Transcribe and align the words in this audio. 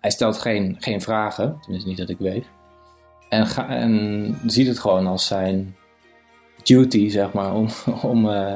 hij 0.00 0.10
stelt 0.10 0.38
geen, 0.38 0.76
geen 0.78 1.00
vragen, 1.00 1.58
tenminste 1.60 1.88
niet 1.88 1.98
dat 1.98 2.08
ik 2.08 2.18
weet. 2.18 2.44
En, 3.28 3.46
ga, 3.46 3.68
en 3.68 4.34
ziet 4.46 4.66
het 4.66 4.78
gewoon 4.78 5.06
als 5.06 5.26
zijn 5.26 5.76
duty, 6.62 7.08
zeg 7.08 7.32
maar, 7.32 7.54
om, 7.54 7.68
om, 8.02 8.26
uh, 8.26 8.54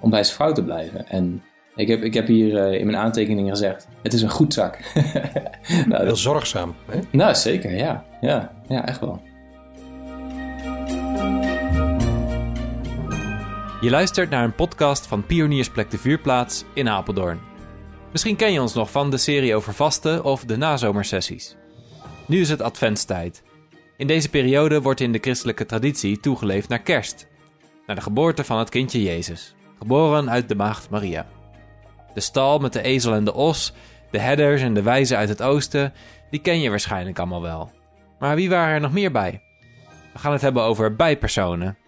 om 0.00 0.10
bij 0.10 0.24
zijn 0.24 0.36
vrouw 0.36 0.52
te 0.52 0.64
blijven. 0.64 1.08
En 1.08 1.42
ik 1.76 1.88
heb, 1.88 2.02
ik 2.02 2.14
heb 2.14 2.26
hier 2.26 2.70
uh, 2.70 2.78
in 2.78 2.86
mijn 2.86 2.98
aantekeningen 2.98 3.50
gezegd, 3.50 3.88
het 4.02 4.12
is 4.12 4.22
een 4.22 4.30
goed 4.30 4.54
zak. 4.54 4.78
nou, 5.88 6.04
Heel 6.04 6.16
zorgzaam. 6.16 6.74
Hè? 6.90 7.00
Nou, 7.10 7.34
zeker, 7.34 7.76
ja. 7.76 8.04
Ja, 8.20 8.52
ja 8.68 8.86
echt 8.86 9.00
wel. 9.00 9.22
Je 13.80 13.90
luistert 13.90 14.30
naar 14.30 14.44
een 14.44 14.54
podcast 14.54 15.06
van 15.06 15.26
Pioniersplek 15.26 15.90
de 15.90 15.98
Vuurplaats 15.98 16.64
in 16.74 16.88
Apeldoorn. 16.88 17.49
Misschien 18.12 18.36
ken 18.36 18.52
je 18.52 18.60
ons 18.60 18.74
nog 18.74 18.90
van 18.90 19.10
de 19.10 19.16
serie 19.16 19.54
over 19.54 19.74
vasten 19.74 20.24
of 20.24 20.44
de 20.44 20.56
nazomersessies. 20.56 21.56
Nu 22.26 22.40
is 22.40 22.48
het 22.48 22.62
adventstijd. 22.62 23.42
In 23.96 24.06
deze 24.06 24.28
periode 24.28 24.82
wordt 24.82 25.00
in 25.00 25.12
de 25.12 25.18
christelijke 25.18 25.66
traditie 25.66 26.20
toegeleefd 26.20 26.68
naar 26.68 26.82
kerst. 26.82 27.28
Naar 27.86 27.96
de 27.96 28.02
geboorte 28.02 28.44
van 28.44 28.58
het 28.58 28.68
kindje 28.68 29.02
Jezus, 29.02 29.54
geboren 29.78 30.30
uit 30.30 30.48
de 30.48 30.54
maagd 30.54 30.90
Maria. 30.90 31.26
De 32.14 32.20
stal 32.20 32.58
met 32.58 32.72
de 32.72 32.82
ezel 32.82 33.14
en 33.14 33.24
de 33.24 33.34
os, 33.34 33.72
de 34.10 34.18
herders 34.18 34.62
en 34.62 34.74
de 34.74 34.82
wijzen 34.82 35.16
uit 35.16 35.28
het 35.28 35.42
oosten, 35.42 35.92
die 36.30 36.40
ken 36.40 36.60
je 36.60 36.70
waarschijnlijk 36.70 37.18
allemaal 37.18 37.42
wel. 37.42 37.70
Maar 38.18 38.36
wie 38.36 38.48
waren 38.48 38.74
er 38.74 38.80
nog 38.80 38.92
meer 38.92 39.12
bij? 39.12 39.42
We 40.12 40.18
gaan 40.18 40.32
het 40.32 40.40
hebben 40.40 40.62
over 40.62 40.96
bijpersonen. 40.96 41.78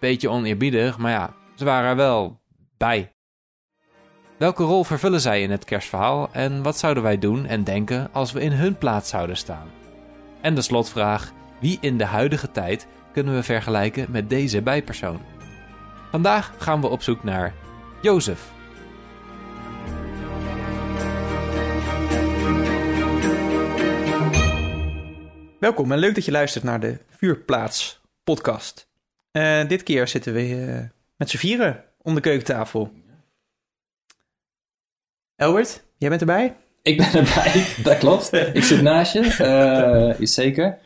Beetje 0.00 0.30
oneerbiedig, 0.30 0.98
maar 0.98 1.10
ja, 1.10 1.34
ze 1.54 1.64
waren 1.64 1.90
er 1.90 1.96
wel 1.96 2.40
bij. 2.76 3.12
Welke 4.36 4.62
rol 4.62 4.84
vervullen 4.84 5.20
zij 5.20 5.42
in 5.42 5.50
het 5.50 5.64
kerstverhaal 5.64 6.28
en 6.32 6.62
wat 6.62 6.78
zouden 6.78 7.02
wij 7.02 7.18
doen 7.18 7.46
en 7.46 7.64
denken 7.64 8.08
als 8.12 8.32
we 8.32 8.40
in 8.40 8.52
hun 8.52 8.78
plaats 8.78 9.10
zouden 9.10 9.36
staan? 9.36 9.70
En 10.40 10.54
de 10.54 10.62
slotvraag: 10.62 11.32
wie 11.60 11.78
in 11.80 11.98
de 11.98 12.04
huidige 12.04 12.50
tijd 12.50 12.86
kunnen 13.12 13.34
we 13.34 13.42
vergelijken 13.42 14.06
met 14.10 14.30
deze 14.30 14.62
bijpersoon? 14.62 15.20
Vandaag 16.10 16.54
gaan 16.58 16.80
we 16.80 16.86
op 16.86 17.02
zoek 17.02 17.24
naar 17.24 17.54
Jozef. 18.02 18.52
Welkom 25.58 25.92
en 25.92 25.98
leuk 25.98 26.14
dat 26.14 26.24
je 26.24 26.32
luistert 26.32 26.64
naar 26.64 26.80
de 26.80 26.98
Vuurplaats 27.08 28.00
podcast. 28.24 28.88
Uh, 29.32 29.68
dit 29.68 29.82
keer 29.82 30.08
zitten 30.08 30.32
we 30.32 30.48
uh, 30.48 30.80
met 31.16 31.30
z'n 31.30 31.36
vieren 31.36 31.84
om 32.02 32.14
de 32.14 32.20
keukentafel. 32.20 32.92
Albert, 35.36 35.84
jij 35.98 36.08
bent 36.08 36.20
erbij? 36.20 36.56
Ik 36.82 36.96
ben 36.96 37.12
erbij, 37.12 37.66
dat 37.90 37.98
klopt. 37.98 38.32
Ik 38.32 38.62
zit 38.62 38.82
naast 38.82 39.12
je, 39.12 40.14
is 40.18 40.34
zeker. 40.34 40.78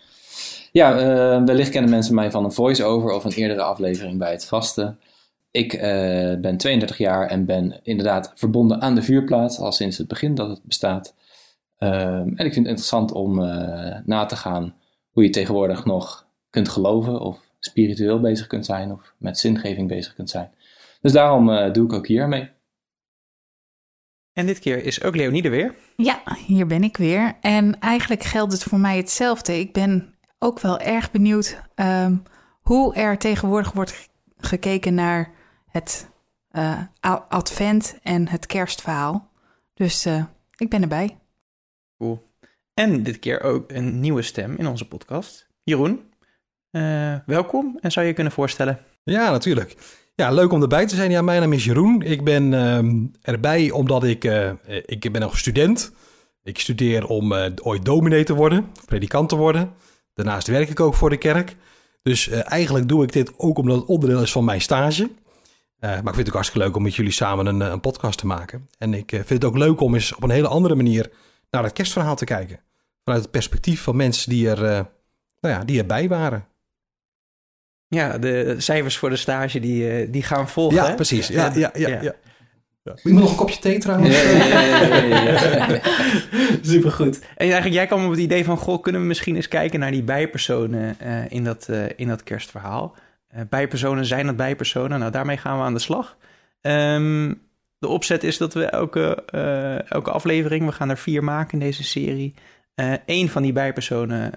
Ja, 0.73 0.95
uh, 0.95 1.45
wellicht 1.45 1.71
kennen 1.71 1.91
mensen 1.91 2.15
mij 2.15 2.31
van 2.31 2.45
een 2.45 2.53
voice-over 2.53 3.11
of 3.11 3.25
een 3.25 3.33
eerdere 3.33 3.63
aflevering 3.63 4.19
bij 4.19 4.31
het 4.31 4.45
vasten. 4.45 4.99
Ik 5.51 5.73
uh, 5.73 5.81
ben 6.41 6.57
32 6.57 6.99
jaar 6.99 7.27
en 7.27 7.45
ben 7.45 7.81
inderdaad 7.83 8.33
verbonden 8.35 8.81
aan 8.81 8.95
de 8.95 9.03
vuurplaats 9.03 9.59
al 9.59 9.73
sinds 9.73 9.99
het 9.99 10.09
begin 10.09 10.35
dat 10.35 10.49
het 10.49 10.63
bestaat. 10.63 11.15
en 11.79 12.37
ik 12.37 12.53
vind 12.53 12.55
het 12.55 12.67
interessant 12.67 13.13
om 13.13 13.39
na 14.05 14.27
te 14.27 14.37
gaan 14.37 14.75
hoe 15.11 15.23
je 15.23 15.31
tegenwoordig 15.31 15.85
nog 15.85 16.27
kunt 16.51 16.69
geloven 16.69 17.21
of 17.21 17.39
spiritueel 17.59 18.21
bezig 18.21 18.47
kunt 18.47 18.67
zijn 18.67 18.93
of 18.93 19.13
met 19.19 19.39
zingeving 19.39 19.89
bezig 19.89 20.15
kunt 20.15 20.31
zijn. 20.31 20.51
Dus 21.01 21.13
daarom 21.13 21.73
doe 21.73 21.85
ik 21.85 21.93
ook 21.93 22.07
hier 22.07 22.29
mee. 22.29 22.57
En 24.39 24.47
dit 24.47 24.58
keer 24.58 24.84
is 24.84 25.03
ook 25.03 25.17
Leonide 25.17 25.48
weer. 25.48 25.75
Ja, 25.97 26.22
hier 26.47 26.67
ben 26.67 26.83
ik 26.83 26.97
weer. 26.97 27.36
En 27.41 27.78
eigenlijk 27.81 28.22
geldt 28.22 28.53
het 28.53 28.62
voor 28.62 28.78
mij 28.78 28.97
hetzelfde. 28.97 29.58
Ik 29.58 29.72
ben 29.72 30.14
ook 30.39 30.61
wel 30.61 30.78
erg 30.78 31.11
benieuwd 31.11 31.61
um, 31.75 32.22
hoe 32.62 32.95
er 32.95 33.19
tegenwoordig 33.19 33.72
wordt 33.72 34.11
gekeken 34.36 34.95
naar 34.95 35.30
het 35.68 36.11
uh, 36.52 36.83
advent 37.29 37.98
en 38.02 38.29
het 38.29 38.46
kerstverhaal. 38.46 39.30
Dus 39.74 40.07
uh, 40.07 40.24
ik 40.57 40.70
ben 40.70 40.83
erbij. 40.83 41.18
Cool. 41.96 42.30
En 42.74 43.02
dit 43.02 43.18
keer 43.18 43.42
ook 43.42 43.73
een 43.73 44.01
nieuwe 44.01 44.23
stem 44.23 44.57
in 44.57 44.67
onze 44.67 44.89
podcast. 44.89 45.48
Jeroen, 45.63 46.01
uh, 46.70 47.17
welkom 47.27 47.79
en 47.80 47.92
zou 47.92 48.05
je 48.05 48.11
je 48.11 48.17
kunnen 48.17 48.33
voorstellen? 48.33 48.79
Ja, 49.05 49.30
natuurlijk. 49.30 49.77
Ja, 50.18 50.30
leuk 50.30 50.52
om 50.52 50.62
erbij 50.62 50.86
te 50.86 50.95
zijn. 50.95 51.11
Ja, 51.11 51.23
mijn 51.23 51.40
naam 51.40 51.52
is 51.52 51.64
Jeroen. 51.64 52.02
Ik 52.02 52.24
ben 52.24 52.52
uh, 52.52 53.05
erbij 53.20 53.70
omdat 53.70 54.05
ik, 54.05 54.24
uh, 54.24 54.51
ik 54.84 55.12
ben 55.12 55.20
nog 55.20 55.39
student. 55.39 55.92
Ik 56.42 56.58
studeer 56.58 57.06
om 57.06 57.33
uh, 57.33 57.46
ooit 57.62 57.84
dominee 57.84 58.24
te 58.24 58.34
worden, 58.34 58.73
predikant 58.86 59.28
te 59.28 59.36
worden. 59.36 59.73
Daarnaast 60.14 60.46
werk 60.46 60.68
ik 60.68 60.80
ook 60.80 60.95
voor 60.95 61.11
de 61.11 61.17
kerk. 61.17 61.57
Dus 62.02 62.28
eigenlijk 62.28 62.89
doe 62.89 63.02
ik 63.02 63.12
dit 63.12 63.33
ook 63.36 63.58
omdat 63.58 63.77
het 63.77 63.86
onderdeel 63.86 64.23
is 64.23 64.33
van 64.33 64.45
mijn 64.45 64.61
stage. 64.61 65.11
maar 65.80 65.96
ik 65.98 66.02
vind 66.02 66.17
het 66.17 66.28
ook 66.28 66.34
hartstikke 66.34 66.67
leuk 66.67 66.77
om 66.77 66.83
met 66.83 66.95
jullie 66.95 67.12
samen 67.12 67.46
een, 67.46 67.61
een 67.61 67.80
podcast 67.80 68.18
te 68.18 68.27
maken. 68.27 68.68
En 68.78 68.95
ik 68.95 69.11
vind 69.11 69.28
het 69.28 69.45
ook 69.45 69.58
leuk 69.58 69.80
om 69.80 69.95
eens 69.95 70.14
op 70.14 70.23
een 70.23 70.30
hele 70.30 70.48
andere 70.48 70.74
manier 70.74 71.11
naar 71.51 71.62
het 71.62 71.73
kerstverhaal 71.73 72.17
te 72.17 72.24
kijken. 72.24 72.61
Vanuit 73.05 73.23
het 73.23 73.33
perspectief 73.33 73.83
van 73.83 73.96
mensen 73.96 74.30
die, 74.30 74.51
er, 74.51 74.61
nou 75.40 75.55
ja, 75.55 75.64
die 75.64 75.78
erbij 75.78 76.08
waren. 76.08 76.46
Ja, 77.89 78.19
de 78.19 78.55
cijfers 78.59 78.97
voor 78.97 79.11
de 79.11 79.17
stage 79.17 79.61
die, 79.61 79.91
eh, 79.91 80.09
die 80.11 80.23
gaan 80.23 80.49
volgen. 80.49 80.77
Ja, 80.77 80.95
precies. 80.95 81.29
Ja, 81.29 81.53
ja, 81.55 81.71
ja, 81.75 81.89
ja. 81.89 82.03
ja. 82.03 82.15
Moet 83.03 83.13
nog 83.13 83.31
een 83.31 83.37
kopje 83.37 83.59
thee 83.59 83.79
trouwens? 83.79 84.23
Ja, 84.23 84.31
ja, 85.01 85.81
Supergoed. 86.63 87.19
En 87.19 87.27
eigenlijk, 87.37 87.75
jij 87.75 87.87
kwam 87.87 88.05
op 88.05 88.11
het 88.11 88.21
idee 88.21 88.45
van... 88.45 88.57
Goh, 88.57 88.83
kunnen 88.83 89.01
we 89.01 89.07
misschien 89.07 89.37
eens 89.37 89.49
kijken 89.49 89.81
naar 89.81 89.91
die 89.91 90.03
bijpersonen 90.03 90.97
uh, 91.03 91.31
in, 91.31 91.45
dat, 91.45 91.67
uh, 91.71 91.85
in 91.97 92.09
dat 92.09 92.23
kerstverhaal? 92.23 92.95
Uh, 93.35 93.41
bijpersonen, 93.49 94.07
zijn 94.07 94.27
dat 94.27 94.37
bijpersonen? 94.37 94.99
Nou, 94.99 95.13
daarmee 95.13 95.37
gaan 95.37 95.59
we 95.59 95.65
aan 95.65 95.75
de 95.75 95.81
slag. 95.81 96.17
Um, 96.61 97.41
de 97.79 97.89
opzet 97.89 98.25
is 98.25 98.39
dat 98.39 98.55
we 98.55 98.65
elke, 98.65 99.25
elke 99.89 100.11
aflevering... 100.11 100.67
We 100.67 100.73
gaan 100.73 100.91
er 100.91 100.99
vier 100.99 101.25
maken 101.25 101.53
in 101.53 101.67
deze 101.67 101.85
serie. 101.85 102.35
Eén 103.07 103.29
van 103.29 103.43
die 103.43 103.53
bijpersonen, 103.53 104.33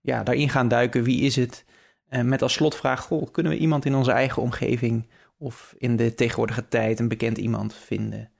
ja, 0.00 0.22
daarin 0.22 0.48
gaan 0.48 0.68
duiken. 0.68 1.02
Wie 1.02 1.20
is 1.20 1.36
het? 1.36 1.64
Uh, 2.10 2.20
met 2.20 2.42
als 2.42 2.52
slotvraag: 2.52 3.00
goh, 3.00 3.30
kunnen 3.32 3.52
we 3.52 3.58
iemand 3.58 3.84
in 3.84 3.94
onze 3.94 4.12
eigen 4.12 4.42
omgeving 4.42 5.08
of 5.38 5.74
in 5.78 5.96
de 5.96 6.14
tegenwoordige 6.14 6.68
tijd 6.68 6.98
een 6.98 7.08
bekend 7.08 7.38
iemand 7.38 7.74
vinden 7.74 8.30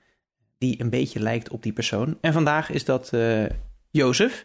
die 0.58 0.80
een 0.80 0.90
beetje 0.90 1.20
lijkt 1.20 1.50
op 1.50 1.62
die 1.62 1.72
persoon? 1.72 2.18
En 2.20 2.32
vandaag 2.32 2.70
is 2.70 2.84
dat 2.84 3.10
uh, 3.14 3.44
Jozef. 3.90 4.44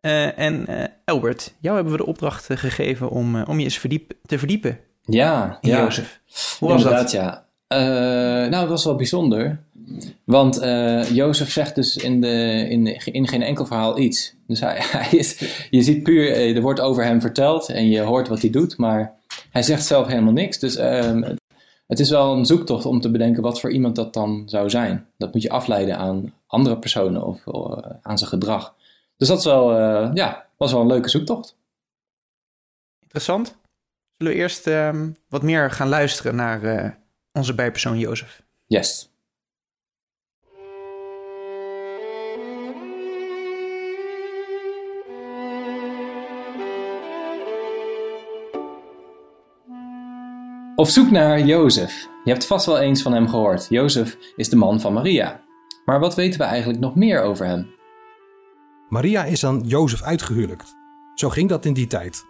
Uh, 0.00 0.38
en 0.38 0.66
Albert, 1.04 1.54
jou 1.60 1.74
hebben 1.74 1.92
we 1.92 1.98
de 1.98 2.06
opdracht 2.06 2.48
gegeven 2.52 3.10
om, 3.10 3.42
om 3.42 3.58
je 3.58 3.64
eens 3.64 3.78
verdiep, 3.78 4.12
te 4.22 4.38
verdiepen. 4.38 4.78
Ja, 5.02 5.58
in 5.60 5.70
ja. 5.70 5.82
Jozef. 5.82 6.20
Hoe 6.58 6.68
was 6.68 6.82
Inderdaad, 6.82 7.02
dat? 7.02 7.10
ja. 7.12 7.46
nou, 8.48 8.60
het 8.60 8.68
was 8.68 8.84
wel 8.84 8.96
bijzonder. 8.96 9.63
Want 10.24 10.62
uh, 10.62 11.10
Jozef 11.10 11.50
zegt 11.50 11.74
dus 11.74 11.96
in, 11.96 12.20
de, 12.20 12.66
in, 12.68 12.86
in 13.04 13.28
geen 13.28 13.42
enkel 13.42 13.66
verhaal 13.66 13.98
iets. 13.98 14.34
Dus 14.46 14.60
hij, 14.60 14.76
hij 14.98 15.18
is, 15.18 15.38
je 15.70 15.82
ziet 15.82 16.02
puur, 16.02 16.56
er 16.56 16.62
wordt 16.62 16.80
over 16.80 17.04
hem 17.04 17.20
verteld 17.20 17.68
en 17.68 17.88
je 17.88 18.00
hoort 18.00 18.28
wat 18.28 18.40
hij 18.40 18.50
doet, 18.50 18.76
maar 18.76 19.12
hij 19.50 19.62
zegt 19.62 19.86
zelf 19.86 20.06
helemaal 20.06 20.32
niks. 20.32 20.58
Dus 20.58 20.78
um, 20.78 21.36
het 21.86 22.00
is 22.00 22.10
wel 22.10 22.36
een 22.36 22.46
zoektocht 22.46 22.86
om 22.86 23.00
te 23.00 23.10
bedenken 23.10 23.42
wat 23.42 23.60
voor 23.60 23.70
iemand 23.70 23.96
dat 23.96 24.14
dan 24.14 24.42
zou 24.46 24.70
zijn. 24.70 25.06
Dat 25.16 25.32
moet 25.32 25.42
je 25.42 25.50
afleiden 25.50 25.98
aan 25.98 26.32
andere 26.46 26.78
personen 26.78 27.22
of 27.22 27.46
uh, 27.46 27.76
aan 28.02 28.18
zijn 28.18 28.30
gedrag. 28.30 28.74
Dus 29.16 29.28
dat 29.28 29.38
is 29.38 29.44
wel, 29.44 29.78
uh, 29.78 30.10
ja, 30.14 30.46
was 30.56 30.72
wel 30.72 30.80
een 30.80 30.86
leuke 30.86 31.08
zoektocht. 31.08 31.56
Interessant. 33.00 33.56
Zullen 34.16 34.32
we 34.32 34.38
eerst 34.38 34.66
um, 34.66 35.16
wat 35.28 35.42
meer 35.42 35.70
gaan 35.70 35.88
luisteren 35.88 36.34
naar 36.34 36.98
onze 37.32 37.54
bijpersoon 37.54 37.98
Jozef? 37.98 38.42
Yes. 38.66 39.08
Op 50.76 50.86
zoek 50.86 51.10
naar 51.10 51.40
Jozef. 51.40 52.08
Je 52.24 52.30
hebt 52.30 52.46
vast 52.46 52.66
wel 52.66 52.78
eens 52.78 53.02
van 53.02 53.12
hem 53.12 53.28
gehoord. 53.28 53.66
Jozef 53.68 54.18
is 54.36 54.48
de 54.48 54.56
man 54.56 54.80
van 54.80 54.92
Maria. 54.92 55.40
Maar 55.84 56.00
wat 56.00 56.14
weten 56.14 56.40
we 56.40 56.46
eigenlijk 56.46 56.80
nog 56.80 56.94
meer 56.94 57.22
over 57.22 57.46
hem? 57.46 57.74
Maria 58.88 59.24
is 59.24 59.44
aan 59.44 59.62
Jozef 59.66 60.02
uitgehuwelijkt. 60.02 60.76
Zo 61.14 61.28
ging 61.28 61.48
dat 61.48 61.64
in 61.64 61.72
die 61.72 61.86
tijd. 61.86 62.24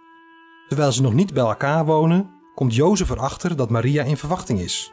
Terwijl 0.69 0.93
ze 0.93 1.03
nog 1.03 1.13
niet 1.13 1.35
bij 1.35 1.43
elkaar 1.43 1.85
wonen, 1.85 2.31
komt 2.55 2.75
Jozef 2.75 3.11
erachter 3.11 3.57
dat 3.57 3.71
Maria 3.71 4.03
in 4.03 4.17
verwachting 4.17 4.61
is. 4.61 4.93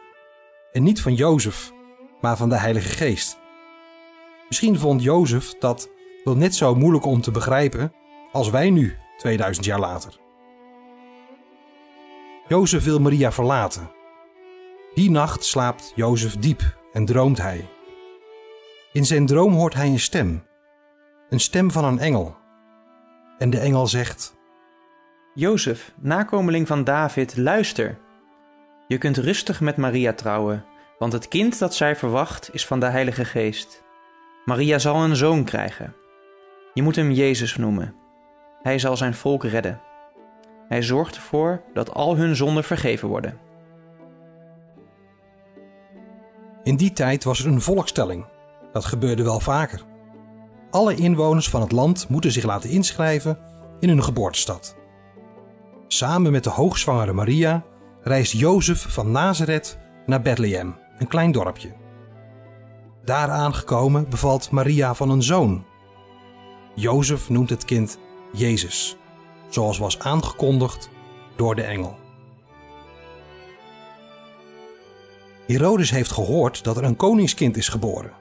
En 0.72 0.82
niet 0.82 1.00
van 1.00 1.14
Jozef, 1.14 1.72
maar 2.20 2.36
van 2.36 2.48
de 2.48 2.58
Heilige 2.58 2.88
Geest. 2.88 3.38
Misschien 4.48 4.78
vond 4.78 5.02
Jozef 5.02 5.54
dat 5.58 5.90
wel 6.24 6.36
net 6.36 6.54
zo 6.54 6.74
moeilijk 6.74 7.04
om 7.04 7.20
te 7.20 7.30
begrijpen 7.30 7.92
als 8.32 8.50
wij 8.50 8.70
nu, 8.70 8.96
2000 9.16 9.66
jaar 9.66 9.80
later. 9.80 10.21
Jozef 12.48 12.84
wil 12.84 13.00
Maria 13.00 13.32
verlaten. 13.32 13.90
Die 14.94 15.10
nacht 15.10 15.44
slaapt 15.44 15.92
Jozef 15.94 16.36
diep 16.36 16.78
en 16.92 17.04
droomt 17.04 17.38
hij. 17.38 17.68
In 18.92 19.04
zijn 19.04 19.26
droom 19.26 19.52
hoort 19.52 19.74
hij 19.74 19.86
een 19.86 20.00
stem. 20.00 20.46
een 21.28 21.40
stem 21.40 21.70
van 21.70 21.84
een 21.84 21.98
engel. 21.98 22.36
En 23.38 23.50
de 23.50 23.58
engel 23.58 23.86
zegt: 23.86 24.36
Jozef, 25.34 25.92
nakomeling 26.00 26.66
van 26.66 26.84
David, 26.84 27.36
luister. 27.36 27.98
Je 28.88 28.98
kunt 28.98 29.16
rustig 29.16 29.60
met 29.60 29.76
Maria 29.76 30.12
trouwen, 30.12 30.64
want 30.98 31.12
het 31.12 31.28
kind 31.28 31.58
dat 31.58 31.74
zij 31.74 31.96
verwacht 31.96 32.50
is 32.52 32.66
van 32.66 32.80
de 32.80 32.86
Heilige 32.86 33.24
Geest. 33.24 33.84
Maria 34.44 34.78
zal 34.78 35.04
een 35.04 35.16
zoon 35.16 35.44
krijgen. 35.44 35.94
Je 36.74 36.82
moet 36.82 36.96
hem 36.96 37.10
Jezus 37.10 37.56
noemen. 37.56 37.94
Hij 38.62 38.78
zal 38.78 38.96
zijn 38.96 39.14
volk 39.14 39.44
redden. 39.44 39.80
Hij 40.72 40.82
zorgt 40.82 41.16
ervoor 41.16 41.62
dat 41.74 41.94
al 41.94 42.16
hun 42.16 42.36
zonden 42.36 42.64
vergeven 42.64 43.08
worden. 43.08 43.38
In 46.62 46.76
die 46.76 46.92
tijd 46.92 47.24
was 47.24 47.40
er 47.40 47.46
een 47.46 47.60
volkstelling. 47.60 48.26
Dat 48.72 48.84
gebeurde 48.84 49.22
wel 49.22 49.40
vaker. 49.40 49.82
Alle 50.70 50.94
inwoners 50.94 51.48
van 51.48 51.60
het 51.60 51.72
land 51.72 52.08
moeten 52.08 52.32
zich 52.32 52.44
laten 52.44 52.70
inschrijven 52.70 53.38
in 53.80 53.88
hun 53.88 54.02
geboortestad. 54.02 54.76
Samen 55.86 56.32
met 56.32 56.44
de 56.44 56.50
hoogzwangere 56.50 57.12
Maria 57.12 57.64
reist 58.02 58.32
Jozef 58.32 58.86
van 58.88 59.10
Nazareth 59.10 59.78
naar 60.06 60.22
Bethlehem, 60.22 60.76
een 60.98 61.08
klein 61.08 61.32
dorpje. 61.32 61.72
Daar 63.04 63.30
aangekomen 63.30 64.08
bevalt 64.08 64.50
Maria 64.50 64.94
van 64.94 65.10
een 65.10 65.22
zoon. 65.22 65.64
Jozef 66.74 67.28
noemt 67.28 67.50
het 67.50 67.64
kind 67.64 67.98
Jezus, 68.32 68.96
zoals 69.54 69.78
was 69.78 69.98
aangekondigd 69.98 70.90
door 71.36 71.54
de 71.54 71.62
engel. 71.62 71.96
Herodes 75.46 75.90
heeft 75.90 76.12
gehoord 76.12 76.64
dat 76.64 76.76
er 76.76 76.84
een 76.84 76.96
koningskind 76.96 77.56
is 77.56 77.68
geboren. 77.68 78.12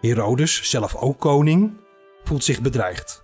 Herodes, 0.00 0.70
zelf 0.70 0.94
ook 0.94 1.18
koning, 1.18 1.72
voelt 2.24 2.44
zich 2.44 2.60
bedreigd. 2.60 3.22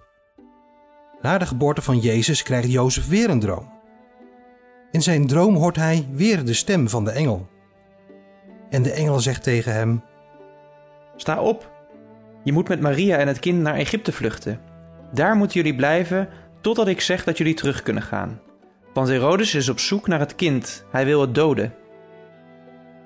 Na 1.21 1.39
de 1.39 1.47
geboorte 1.47 1.83
van 1.83 1.99
Jezus 1.99 2.43
krijgt 2.43 2.71
Jozef 2.71 3.09
weer 3.09 3.31
een 3.31 3.41
droom. 3.41 3.73
In 4.91 5.03
zijn 5.03 5.27
droom 5.27 5.57
hoort 5.57 5.77
hij 5.77 6.09
weer 6.13 6.45
de 6.45 6.55
stem 6.55 6.89
van 6.89 7.05
de 7.05 7.11
engel. 7.11 7.49
En 8.71 8.83
de 8.83 8.93
engel 8.93 9.21
zegt 9.21 9.43
tegen 9.43 9.73
hem: 9.73 10.03
Sta 11.17 11.41
op. 11.41 11.73
Je 12.45 12.53
moet 12.53 12.69
met 12.69 12.81
Maria 12.81 13.17
en 13.17 13.29
het 13.29 13.39
kind 13.39 13.61
naar 13.61 13.75
Egypte 13.75 14.13
vluchten. 14.13 14.61
Daar 15.13 15.37
moeten 15.37 15.57
jullie 15.57 15.77
blijven 15.77 16.29
totdat 16.65 16.89
ik 16.89 17.01
zeg 17.01 17.25
dat 17.25 17.39
jullie 17.39 17.55
terug 17.55 17.83
kunnen 17.83 18.03
gaan. 18.03 18.41
Want 18.93 19.09
Herodes 19.09 19.55
is 19.55 19.69
op 19.69 19.79
zoek 19.79 20.07
naar 20.07 20.19
het 20.19 20.35
kind. 20.35 20.85
Hij 20.91 21.05
wil 21.05 21.21
het 21.21 21.35
doden. 21.35 21.75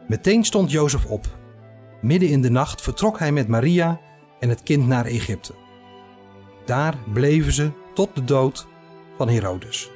Meteen 0.06 0.44
stond 0.44 0.70
Jozef 0.70 1.06
op. 1.06 1.26
Midden 2.00 2.28
in 2.28 2.42
de 2.42 2.50
nacht 2.50 2.82
vertrok 2.82 3.18
hij 3.18 3.32
met 3.32 3.48
Maria 3.48 4.00
en 4.40 4.48
het 4.48 4.62
kind 4.62 4.86
naar 4.86 5.04
Egypte. 5.04 5.54
Daar 6.64 6.94
bleven 7.12 7.52
ze 7.52 7.70
tot 7.94 8.14
de 8.14 8.24
dood 8.24 8.66
van 9.16 9.28
Herodes. 9.28 9.90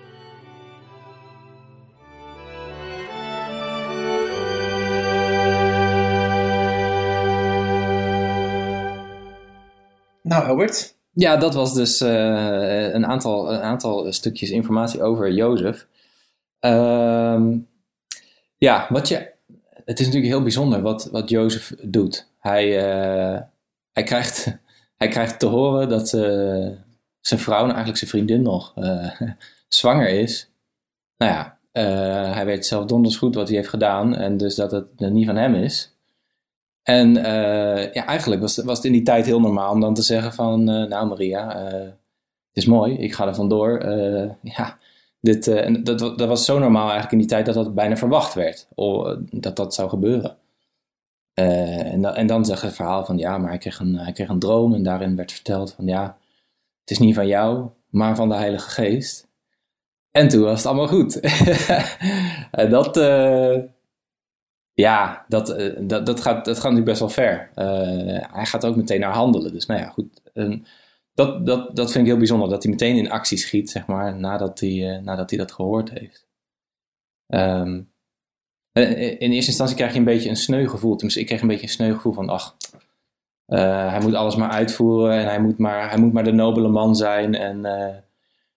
Nou, 10.23 10.45
Albert. 10.47 11.02
Ja, 11.15 11.37
dat 11.37 11.55
was 11.55 11.75
dus 11.75 12.01
eh, 12.01 12.93
een, 12.93 13.07
aantal, 13.07 13.53
een 13.53 13.61
aantal 13.61 14.13
stukjes 14.13 14.51
informatie 14.51 15.03
over 15.03 15.33
Jozef. 15.33 15.87
Ehm, 16.59 17.59
ja, 18.57 18.87
wat 18.89 19.09
je, 19.09 19.31
het 19.85 20.01
is 20.01 20.07
natuurlijk 20.07 20.33
heel 20.33 20.43
bijzonder 20.43 20.83
wat, 20.83 21.09
wat 21.11 21.29
Jozef 21.29 21.75
doet. 21.83 22.29
Hij, 22.39 22.79
eh, 22.79 23.41
hij, 23.93 24.03
krijgt, 24.03 24.59
hij 25.03 25.09
krijgt 25.09 25.39
te 25.39 25.47
horen 25.47 25.89
dat 25.89 26.13
eh, 26.13 26.69
zijn 27.21 27.41
vrouw, 27.41 27.67
nou 27.67 27.75
eigenlijk 27.75 27.99
zijn 27.99 28.11
vriendin 28.11 28.43
nog, 28.43 28.75
zwanger 29.69 30.09
is. 30.09 30.51
Nou 31.17 31.33
ja, 31.33 31.59
hij 32.33 32.47
weet 32.47 32.67
zelf 32.67 32.85
donders 32.85 33.17
goed 33.17 33.35
wat 33.35 33.49
hij 33.49 33.57
heeft 33.57 33.69
gedaan 33.69 34.17
en 34.17 34.37
dus 34.37 34.55
dat 34.55 34.71
het 34.71 35.01
niet 35.01 35.27
van 35.27 35.37
hem 35.37 35.55
is. 35.55 35.92
En 36.83 37.17
uh, 37.17 37.93
ja, 37.93 38.07
eigenlijk 38.07 38.41
was, 38.41 38.57
was 38.57 38.77
het 38.77 38.87
in 38.87 38.93
die 38.93 39.03
tijd 39.03 39.27
heel 39.27 39.41
normaal 39.41 39.73
om 39.73 39.81
dan 39.81 39.95
te 39.95 40.03
zeggen 40.03 40.33
van, 40.33 40.71
uh, 40.71 40.89
nou 40.89 41.09
Maria, 41.09 41.57
uh, 41.57 41.73
het 41.73 42.63
is 42.63 42.67
mooi, 42.67 42.97
ik 42.97 43.15
ga 43.15 43.27
er 43.27 43.35
vandoor. 43.35 43.87
ja, 44.43 44.79
dit, 45.21 45.45
dat, 45.85 45.99
dat 45.99 46.29
was 46.29 46.45
zo 46.45 46.59
normaal 46.59 46.83
eigenlijk 46.83 47.13
in 47.13 47.19
die 47.19 47.27
tijd 47.27 47.47
dat 47.47 47.55
dat 47.55 47.75
bijna 47.75 47.97
verwacht 47.97 48.35
werd, 48.35 48.69
dat 49.31 49.57
dat 49.57 49.75
zou 49.75 49.89
gebeuren. 49.89 50.37
en, 51.35 52.03
dan, 52.03 52.15
en 52.15 52.27
dan 52.27 52.45
zeg 52.45 52.61
het 52.61 52.75
verhaal 52.75 53.05
van, 53.05 53.19
ja, 53.19 53.39
maar 53.39 53.49
hij 53.49 53.59
kreeg, 53.59 53.79
een, 53.79 53.99
hij 53.99 54.13
kreeg 54.13 54.29
een 54.29 54.39
droom 54.39 54.75
en 54.75 54.83
daarin 54.83 55.17
werd 55.17 55.33
verteld 55.33 55.73
van, 55.73 55.87
ja, 55.87 56.17
het 56.81 56.91
is 56.91 56.99
niet 56.99 57.15
van 57.15 57.27
jou, 57.27 57.69
maar 57.89 58.17
van 58.17 58.29
de 58.29 58.35
Heilige 58.35 58.71
Geest. 58.71 59.29
En 60.11 60.29
toen 60.29 60.43
was 60.43 60.57
het 60.57 60.67
allemaal 60.67 60.89
goed. 60.89 61.21
en 62.51 62.71
dat 62.71 62.97
ja, 64.75 65.25
dat, 65.29 65.59
uh, 65.59 65.77
dat, 65.81 66.07
dat, 66.07 66.21
gaat, 66.21 66.45
dat 66.45 66.55
gaat 66.55 66.73
natuurlijk 66.73 66.85
best 66.85 67.01
wel 67.01 67.09
ver. 67.09 67.51
Uh, 67.55 68.33
hij 68.33 68.47
gaat 68.47 68.65
ook 68.65 68.77
meteen 68.77 69.01
naar 69.01 69.13
handelen. 69.13 69.53
Dus 69.53 69.67
nou 69.67 69.81
ja, 69.81 69.89
goed. 69.89 70.21
Dat, 71.15 71.47
dat, 71.47 71.77
dat 71.77 71.91
vind 71.93 72.05
ik 72.05 72.11
heel 72.11 72.19
bijzonder. 72.19 72.49
Dat 72.49 72.63
hij 72.63 72.73
meteen 72.73 72.97
in 72.97 73.11
actie 73.11 73.39
schiet, 73.39 73.71
zeg 73.71 73.87
maar, 73.87 74.17
nadat 74.17 74.61
hij, 74.61 74.71
uh, 74.71 74.99
nadat 74.99 75.31
hij 75.31 75.39
dat 75.39 75.53
gehoord 75.53 75.91
heeft. 75.91 76.27
Um, 77.27 77.91
in 78.73 79.33
eerste 79.33 79.51
instantie 79.51 79.77
krijg 79.77 79.93
je 79.93 79.99
een 79.99 80.05
beetje 80.05 80.29
een 80.29 80.37
sneu 80.37 80.69
gevoel. 80.69 81.01
Ik 81.05 81.27
kreeg 81.27 81.41
een 81.41 81.49
beetje 81.49 81.63
een 81.63 81.69
sneu 81.69 81.95
gevoel 81.95 82.13
van, 82.13 82.29
ach, 82.29 82.57
hij 83.47 84.01
moet 84.01 84.15
alles 84.15 84.37
maar 84.37 84.51
uitvoeren. 84.51 85.19
En 85.19 85.25
hij 85.25 85.41
moet 85.41 85.59
maar, 85.59 85.89
hij 85.89 85.99
moet 85.99 86.13
maar 86.13 86.25
de 86.25 86.33
nobele 86.33 86.69
man 86.69 86.97
zijn. 86.97 87.35
En, 87.35 87.65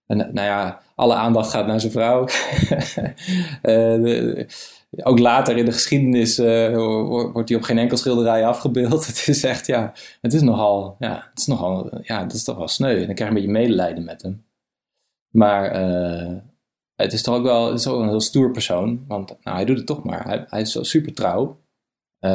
en 0.07 0.17
nou 0.17 0.33
ja, 0.33 0.81
alle 0.95 1.13
aandacht 1.13 1.49
gaat 1.49 1.67
naar 1.67 1.79
zijn 1.79 1.91
vrouw. 1.91 2.27
ook 5.03 5.19
later 5.19 5.57
in 5.57 5.65
de 5.65 5.71
geschiedenis 5.71 6.39
uh, 6.39 6.75
wordt 7.31 7.49
hij 7.49 7.57
op 7.57 7.63
geen 7.63 7.77
enkel 7.77 7.97
schilderij 7.97 8.45
afgebeeld. 8.45 9.05
Het 9.07 9.27
is 9.27 9.43
echt, 9.43 9.67
ja, 9.67 9.93
het 10.21 10.33
is 10.33 10.41
nogal, 10.41 10.95
ja, 10.99 11.27
het 11.29 11.39
is 11.39 11.45
nogal, 11.45 11.89
ja, 12.01 12.23
dat 12.23 12.33
is 12.33 12.43
toch 12.43 12.57
wel 12.57 12.67
sneu. 12.67 12.99
En 12.99 13.05
dan 13.05 13.15
krijg 13.15 13.17
je 13.17 13.25
een 13.25 13.33
beetje 13.33 13.59
medelijden 13.59 14.03
met 14.03 14.21
hem. 14.21 14.45
Maar 15.29 15.81
uh, 15.81 16.37
het 16.95 17.13
is 17.13 17.21
toch 17.21 17.35
ook 17.35 17.43
wel, 17.43 17.67
het 17.67 17.79
is 17.79 17.87
ook 17.87 18.01
een 18.01 18.09
heel 18.09 18.21
stoer 18.21 18.51
persoon. 18.51 19.05
Want 19.07 19.27
nou, 19.43 19.55
hij 19.55 19.65
doet 19.65 19.77
het 19.77 19.85
toch 19.85 20.03
maar. 20.03 20.25
Hij, 20.25 20.45
hij 20.49 20.61
is 20.61 20.77
super 20.81 21.13
trouw. 21.13 21.59
Uh, 22.19 22.31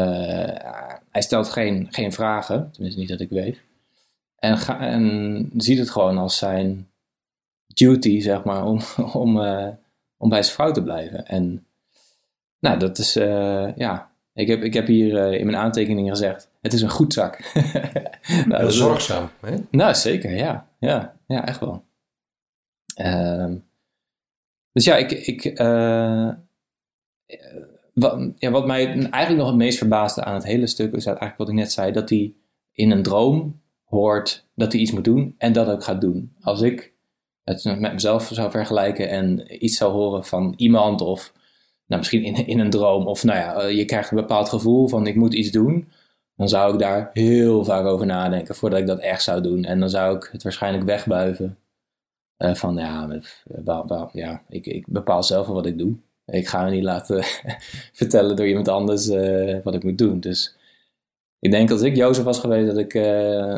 hij 1.10 1.22
stelt 1.22 1.48
geen, 1.48 1.86
geen 1.90 2.12
vragen, 2.12 2.70
tenminste 2.72 3.00
niet 3.00 3.08
dat 3.08 3.20
ik 3.20 3.30
weet. 3.30 3.60
En, 4.36 4.58
ga, 4.58 4.80
en 4.80 5.50
ziet 5.56 5.78
het 5.78 5.90
gewoon 5.90 6.18
als 6.18 6.38
zijn 6.38 6.88
duty, 7.66 8.20
zeg 8.20 8.44
maar, 8.44 8.64
om, 8.64 8.80
om, 9.12 9.38
om 10.16 10.28
bij 10.28 10.42
zijn 10.42 10.54
vrouw 10.54 10.72
te 10.72 10.82
blijven. 10.82 11.26
En 11.26 11.64
nou, 12.60 12.78
dat 12.78 12.98
is, 12.98 13.16
uh, 13.16 13.76
ja, 13.76 14.10
ik 14.34 14.48
heb, 14.48 14.62
ik 14.62 14.74
heb 14.74 14.86
hier 14.86 15.32
uh, 15.32 15.38
in 15.38 15.46
mijn 15.46 15.58
aantekeningen 15.58 16.10
gezegd, 16.10 16.50
het 16.60 16.72
is 16.72 16.82
een 16.82 16.90
goed 16.90 17.12
zak. 17.12 17.52
nou, 18.46 18.60
Heel 18.60 18.70
zorgzaam, 18.70 19.30
hè? 19.40 19.56
Nou, 19.70 19.94
zeker, 19.94 20.36
ja. 20.36 20.68
Ja, 20.78 21.16
ja 21.26 21.46
echt 21.46 21.60
wel. 21.60 21.84
Uh, 23.00 23.54
dus 24.72 24.84
ja, 24.84 24.96
ik, 24.96 25.10
ik 25.10 25.60
uh, 25.60 26.32
wat, 27.94 28.32
ja, 28.38 28.50
wat 28.50 28.66
mij 28.66 28.86
eigenlijk 28.86 29.36
nog 29.36 29.46
het 29.46 29.56
meest 29.56 29.78
verbaasde 29.78 30.24
aan 30.24 30.34
het 30.34 30.44
hele 30.44 30.66
stuk 30.66 30.94
is 30.94 31.06
eigenlijk 31.06 31.36
wat 31.36 31.48
ik 31.48 31.54
net 31.54 31.72
zei, 31.72 31.92
dat 31.92 32.10
hij 32.10 32.34
in 32.72 32.90
een 32.90 33.02
droom 33.02 33.60
hoort 33.84 34.46
dat 34.54 34.72
hij 34.72 34.80
iets 34.80 34.92
moet 34.92 35.04
doen 35.04 35.34
en 35.38 35.52
dat 35.52 35.68
ook 35.68 35.84
gaat 35.84 36.00
doen. 36.00 36.32
Als 36.40 36.60
ik 36.60 36.92
het 37.44 37.64
met 37.64 37.92
mezelf 37.92 38.30
zou 38.32 38.50
vergelijken 38.50 39.08
en 39.08 39.44
iets 39.64 39.76
zou 39.76 39.92
horen 39.92 40.24
van 40.24 40.54
iemand 40.56 41.00
of 41.00 41.32
nou, 41.90 42.02
misschien 42.02 42.24
in, 42.24 42.46
in 42.46 42.58
een 42.58 42.70
droom, 42.70 43.06
of 43.06 43.24
nou 43.24 43.38
ja, 43.38 43.54
eh, 43.54 43.76
je 43.76 43.84
krijgt 43.84 44.10
een 44.10 44.16
bepaald 44.16 44.48
gevoel 44.48 44.88
van 44.88 45.06
ik 45.06 45.14
moet 45.14 45.34
iets 45.34 45.50
doen, 45.50 45.88
dan 46.36 46.48
zou 46.48 46.72
ik 46.72 46.78
daar 46.78 47.10
heel 47.12 47.64
vaak 47.64 47.84
over 47.84 48.06
nadenken 48.06 48.54
voordat 48.54 48.78
ik 48.78 48.86
dat 48.86 48.98
echt 48.98 49.22
zou 49.22 49.42
doen. 49.42 49.64
En 49.64 49.80
dan 49.80 49.90
zou 49.90 50.16
ik 50.16 50.28
het 50.32 50.42
waarschijnlijk 50.42 50.84
wegbuiven. 50.84 51.58
Uh, 52.38 52.54
van 52.54 52.76
ja, 52.76 53.20
ja 54.12 54.42
ik, 54.48 54.66
ik 54.66 54.86
bepaal 54.88 55.22
zelf 55.22 55.46
wel 55.46 55.54
wat 55.54 55.66
ik 55.66 55.78
doe. 55.78 55.96
Ik 56.26 56.48
ga 56.48 56.64
me 56.64 56.70
niet 56.70 56.82
laten 56.82 57.24
vertellen 58.00 58.36
door 58.36 58.46
iemand 58.46 58.68
anders 58.68 59.08
wat 59.62 59.74
ik 59.74 59.84
moet 59.84 59.98
doen. 59.98 60.20
Dus 60.20 60.56
ik 61.38 61.50
denk 61.50 61.70
als 61.70 61.82
ik 61.82 61.96
Jozef 61.96 62.24
was 62.24 62.38
geweest, 62.38 62.66
dat 62.66 62.78
ik 62.78 62.92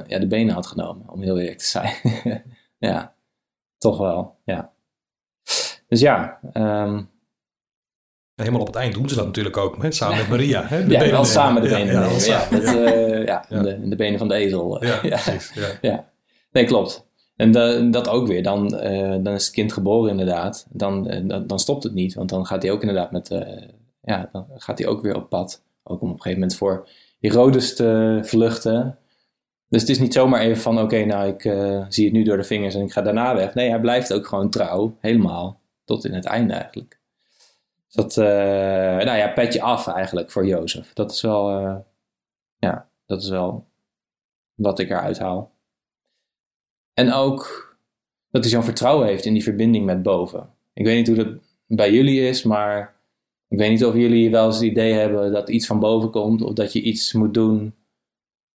ja, 0.09 0.19
de 0.19 0.27
benen 0.27 0.55
had 0.55 0.67
genomen, 0.67 1.09
om 1.11 1.23
heel 1.23 1.39
eerlijk 1.39 1.59
te 1.59 1.67
zijn. 1.67 1.95
ja, 2.89 3.15
toch 3.79 3.99
wel, 3.99 4.37
ja. 4.45 4.73
Dus 5.89 6.01
ja, 6.01 6.41
um, 6.55 7.11
helemaal 8.35 8.61
op 8.61 8.67
het 8.67 8.77
eind 8.77 8.95
doen 8.95 9.09
ze 9.09 9.15
dat 9.15 9.27
natuurlijk 9.27 9.57
ook, 9.57 9.83
hè? 9.83 9.91
samen 9.91 10.17
met 10.17 10.29
Maria. 10.29 10.65
Hè? 10.65 10.87
De 10.87 10.93
ja, 10.93 11.11
wel 11.11 11.25
samen 11.25 11.63
de 11.63 11.69
benen 11.69 11.95
ja, 11.95 12.09
ja, 12.19 12.47
met, 12.51 12.63
uh, 12.63 13.25
ja, 13.25 13.49
In, 13.49 13.91
de, 13.91 13.97
benen 13.97 14.19
van 14.19 14.29
de 14.29 14.35
ezel. 14.35 14.85
Ja, 14.85 14.99
precies. 15.09 15.53
Ja. 15.81 16.09
Nee, 16.53 16.65
klopt. 16.65 17.07
En 17.37 17.53
dat 17.91 18.09
ook 18.09 18.27
weer. 18.27 18.43
Dan, 18.43 18.85
uh, 18.85 19.17
dan 19.23 19.35
is 19.35 19.45
het 19.45 19.55
kind 19.55 19.73
geboren 19.73 20.11
inderdaad. 20.11 20.67
Dan, 20.71 21.13
uh, 21.13 21.21
dan, 21.29 21.47
dan, 21.47 21.59
stopt 21.59 21.83
het 21.83 21.95
niet. 21.95 22.15
Want 22.15 22.29
dan 22.29 22.47
gaat 22.47 22.63
hij 22.63 22.73
ook 22.73 22.81
inderdaad 22.81 23.11
met... 23.11 23.29
ja, 24.03 24.29
dan 24.33 24.47
gaat 24.57 24.79
hij 24.79 24.87
ook 24.87 25.03
weer 25.03 25.17
op 25.17 25.29
pad. 25.29 25.63
Ook 25.83 26.01
om 26.01 26.09
op 26.09 26.15
een 26.15 26.23
gegeven 26.23 26.41
moment 26.41 26.59
voor 26.59 26.89
Herodes 27.21 27.77
te 27.77 28.19
vluchten. 28.23 28.99
Dus 29.69 29.81
het 29.81 29.91
is 29.91 29.99
niet 29.99 30.13
zomaar 30.13 30.41
even 30.41 30.63
van, 30.63 30.81
oké, 30.81 31.05
nou, 31.05 31.29
ik 31.29 31.41
zie 31.89 32.05
het 32.05 32.13
nu 32.13 32.23
door 32.23 32.37
de 32.37 32.45
vingers 32.45 32.75
en 32.75 32.83
ik 32.83 32.93
ga 32.93 33.03
daarna 33.03 33.35
weg. 33.35 33.55
Nee, 33.55 33.71
hij 33.71 33.81
blijft 33.81 34.13
ook 34.13 34.27
gewoon 34.27 34.51
trouw, 34.51 34.97
helemaal, 35.01 35.61
tot 35.85 36.05
in 36.05 36.15
het 36.15 36.25
einde 36.25 36.55
eigenlijk. 36.55 37.01
Dus 37.93 38.05
dat, 38.05 38.17
uh, 38.17 39.05
nou 39.05 39.19
ja, 39.19 39.33
petje 39.33 39.63
af 39.63 39.87
eigenlijk 39.87 40.31
voor 40.31 40.47
Jozef. 40.47 40.93
Dat 40.93 41.11
is 41.11 41.21
wel, 41.21 41.61
uh, 41.61 41.77
ja, 42.59 42.89
dat 43.07 43.23
is 43.23 43.29
wel 43.29 43.67
wat 44.55 44.79
ik 44.79 44.91
eruit 44.91 45.19
haal. 45.19 45.53
En 46.95 47.13
ook 47.13 47.71
dat 48.31 48.43
hij 48.43 48.53
zo'n 48.53 48.63
vertrouwen 48.63 49.07
heeft 49.07 49.25
in 49.25 49.33
die 49.33 49.43
verbinding 49.43 49.85
met 49.85 50.03
boven. 50.03 50.51
Ik 50.73 50.85
weet 50.85 50.97
niet 50.97 51.17
hoe 51.17 51.25
dat 51.25 51.43
bij 51.67 51.93
jullie 51.93 52.21
is, 52.29 52.43
maar 52.43 52.97
ik 53.49 53.59
weet 53.59 53.71
niet 53.71 53.85
of 53.85 53.95
jullie 53.95 54.31
wel 54.31 54.47
eens 54.47 54.57
het 54.57 54.65
idee 54.65 54.93
hebben 54.93 55.33
dat 55.33 55.49
iets 55.49 55.67
van 55.67 55.81
boven 55.81 56.11
komt 56.11 56.43
of 56.43 56.53
dat 56.53 56.73
je 56.73 56.83
iets 56.83 57.13
moet 57.13 57.35
doen. 57.35 57.75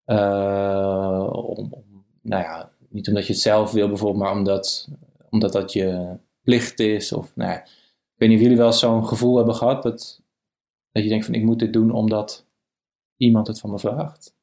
Om, 0.06 1.72
om, 1.72 2.04
nou 2.22 2.42
ja, 2.42 2.70
niet 2.88 3.08
omdat 3.08 3.26
je 3.26 3.32
het 3.32 3.42
zelf 3.42 3.72
wil 3.72 3.88
bijvoorbeeld, 3.88 4.22
maar 4.22 4.32
omdat, 4.32 4.88
omdat 5.30 5.52
dat 5.52 5.72
je 5.72 6.16
plicht 6.42 6.80
is. 6.80 7.12
Of, 7.12 7.32
nou 7.34 7.50
ja, 7.50 7.64
ik 8.14 8.20
weet 8.20 8.28
niet 8.28 8.38
of 8.38 8.44
jullie 8.44 8.58
wel 8.58 8.72
zo'n 8.72 9.06
gevoel 9.06 9.36
hebben 9.36 9.54
gehad 9.54 9.82
dat, 9.82 10.22
dat 10.92 11.02
je 11.02 11.08
denkt 11.08 11.24
van 11.24 11.34
ik 11.34 11.42
moet 11.42 11.58
dit 11.58 11.72
doen 11.72 11.90
omdat 11.90 12.46
iemand 13.16 13.46
het 13.46 13.60
van 13.60 13.70
me 13.70 13.78
vraagt. 13.78 14.34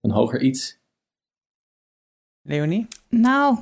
Een 0.00 0.10
hoger 0.10 0.42
iets. 0.42 0.78
Leonie? 2.42 2.86
Nou, 3.08 3.58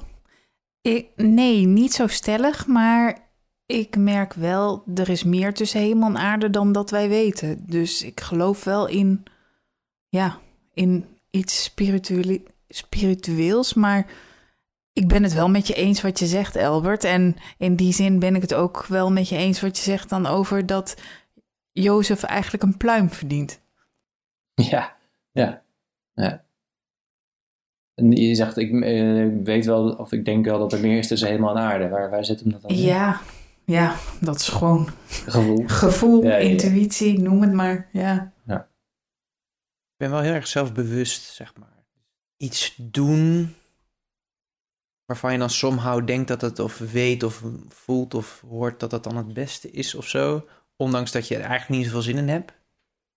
ik, 0.80 1.10
nee, 1.16 1.66
niet 1.66 1.92
zo 1.92 2.06
stellig, 2.06 2.66
maar 2.66 3.30
ik 3.66 3.96
merk 3.96 4.32
wel, 4.32 4.82
er 4.94 5.08
is 5.08 5.24
meer 5.24 5.54
tussen 5.54 5.80
hemel 5.80 6.08
en 6.08 6.16
aarde 6.16 6.50
dan 6.50 6.72
dat 6.72 6.90
wij 6.90 7.08
weten. 7.08 7.66
Dus 7.66 8.02
ik 8.02 8.20
geloof 8.20 8.64
wel 8.64 8.88
in, 8.88 9.22
ja, 10.08 10.40
in 10.72 11.04
iets 11.30 11.62
spirituele, 11.62 12.42
spiritueels, 12.68 13.74
maar 13.74 14.10
ik 14.96 15.08
ben 15.08 15.22
het 15.22 15.34
wel 15.34 15.48
met 15.48 15.66
je 15.66 15.74
eens 15.74 16.02
wat 16.02 16.18
je 16.18 16.26
zegt, 16.26 16.56
Albert. 16.56 17.04
En 17.04 17.36
in 17.58 17.76
die 17.76 17.92
zin 17.92 18.18
ben 18.18 18.34
ik 18.34 18.42
het 18.42 18.54
ook 18.54 18.86
wel 18.86 19.12
met 19.12 19.28
je 19.28 19.36
eens 19.36 19.60
wat 19.60 19.76
je 19.76 19.82
zegt 19.82 20.08
dan 20.08 20.26
over 20.26 20.66
dat 20.66 20.96
Jozef 21.72 22.22
eigenlijk 22.22 22.62
een 22.62 22.76
pluim 22.76 23.10
verdient. 23.10 23.60
Ja, 24.54 24.96
ja, 25.32 25.62
ja. 26.12 26.44
En 27.94 28.12
je 28.12 28.34
zegt, 28.34 28.56
ik 28.56 28.70
uh, 28.72 29.44
weet 29.44 29.64
wel, 29.66 29.90
of 29.90 30.12
ik 30.12 30.24
denk 30.24 30.44
wel 30.44 30.58
dat 30.58 30.72
er 30.72 30.80
meer 30.80 30.98
is 30.98 31.08
tussen 31.08 31.28
hemel 31.28 31.50
en 31.50 31.62
aarde. 31.62 31.88
Waar, 31.88 32.10
waar 32.10 32.24
zit 32.24 32.40
hem 32.40 32.52
dat 32.52 32.62
dan 32.62 32.70
in? 32.70 32.76
Ja, 32.76 33.20
ja, 33.64 33.96
dat 34.20 34.36
is 34.36 34.48
gewoon 34.48 34.88
gevoel, 35.08 35.62
gevoel 35.66 36.22
Ja, 36.22 36.28
ja, 36.30 36.36
ja. 36.36 36.48
intuïtie, 36.48 37.20
noem 37.20 37.42
het 37.42 37.52
maar. 37.52 37.88
Ja. 37.92 38.32
Ik 39.98 40.06
ben 40.06 40.10
wel 40.10 40.20
heel 40.20 40.34
erg 40.34 40.46
zelfbewust, 40.46 41.22
zeg 41.22 41.52
maar. 41.56 41.84
Iets 42.36 42.74
doen 42.76 43.54
waarvan 45.06 45.32
je 45.32 45.38
dan 45.38 45.50
somehow 45.50 46.06
denkt 46.06 46.28
dat 46.28 46.40
het 46.40 46.58
of 46.58 46.78
weet 46.78 47.22
of 47.22 47.42
voelt 47.68 48.14
of 48.14 48.42
hoort 48.48 48.80
dat 48.80 48.90
dat 48.90 49.04
dan 49.04 49.16
het 49.16 49.32
beste 49.34 49.70
is 49.70 49.94
of 49.94 50.06
zo. 50.06 50.46
Ondanks 50.76 51.12
dat 51.12 51.28
je 51.28 51.34
er 51.34 51.44
eigenlijk 51.44 51.70
niet 51.70 51.84
zoveel 51.84 52.02
zin 52.02 52.16
in 52.16 52.28
hebt. 52.28 52.50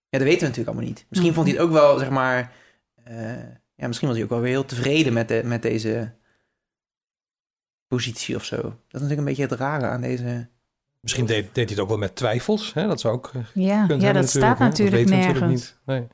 Ja, 0.09 0.17
dat 0.17 0.27
weten 0.27 0.39
we 0.39 0.45
natuurlijk 0.47 0.67
allemaal 0.67 0.87
niet. 0.93 1.05
Misschien 1.09 1.33
vond 1.33 1.47
hij 1.47 1.55
het 1.55 1.65
ook 1.65 1.71
wel, 1.71 1.97
zeg 1.97 2.09
maar... 2.09 2.53
eh, 3.03 3.43
ja, 3.75 3.87
misschien 3.87 4.07
was 4.07 4.17
hij 4.17 4.25
ook 4.25 4.31
wel 4.33 4.41
weer 4.41 4.51
heel 4.51 4.65
tevreden 4.65 5.13
met, 5.13 5.27
de, 5.27 5.41
met 5.45 5.61
deze 5.61 6.13
positie 7.87 8.35
of 8.35 8.43
zo. 8.43 8.55
Dat 8.61 8.71
is 8.71 8.75
natuurlijk 8.91 9.19
een 9.19 9.25
beetje 9.25 9.41
het 9.41 9.51
rare 9.51 9.85
aan 9.85 10.01
deze... 10.01 10.49
Misschien 10.99 11.25
deed, 11.25 11.43
deed 11.45 11.55
hij 11.55 11.65
het 11.65 11.79
ook 11.79 11.87
wel 11.87 11.97
met 11.97 12.15
twijfels. 12.15 12.73
Hè? 12.73 12.87
Dat 12.87 12.99
zou 12.99 13.13
ook 13.13 13.31
eh, 13.33 13.41
Ja, 13.53 13.85
ja 13.99 14.13
dat 14.13 14.29
staat 14.29 14.59
natuurlijk 14.59 14.95
weten 14.97 15.15
we 15.17 15.21
nergens. 15.25 15.51
niet. 15.51 15.79
Nee. 15.85 16.07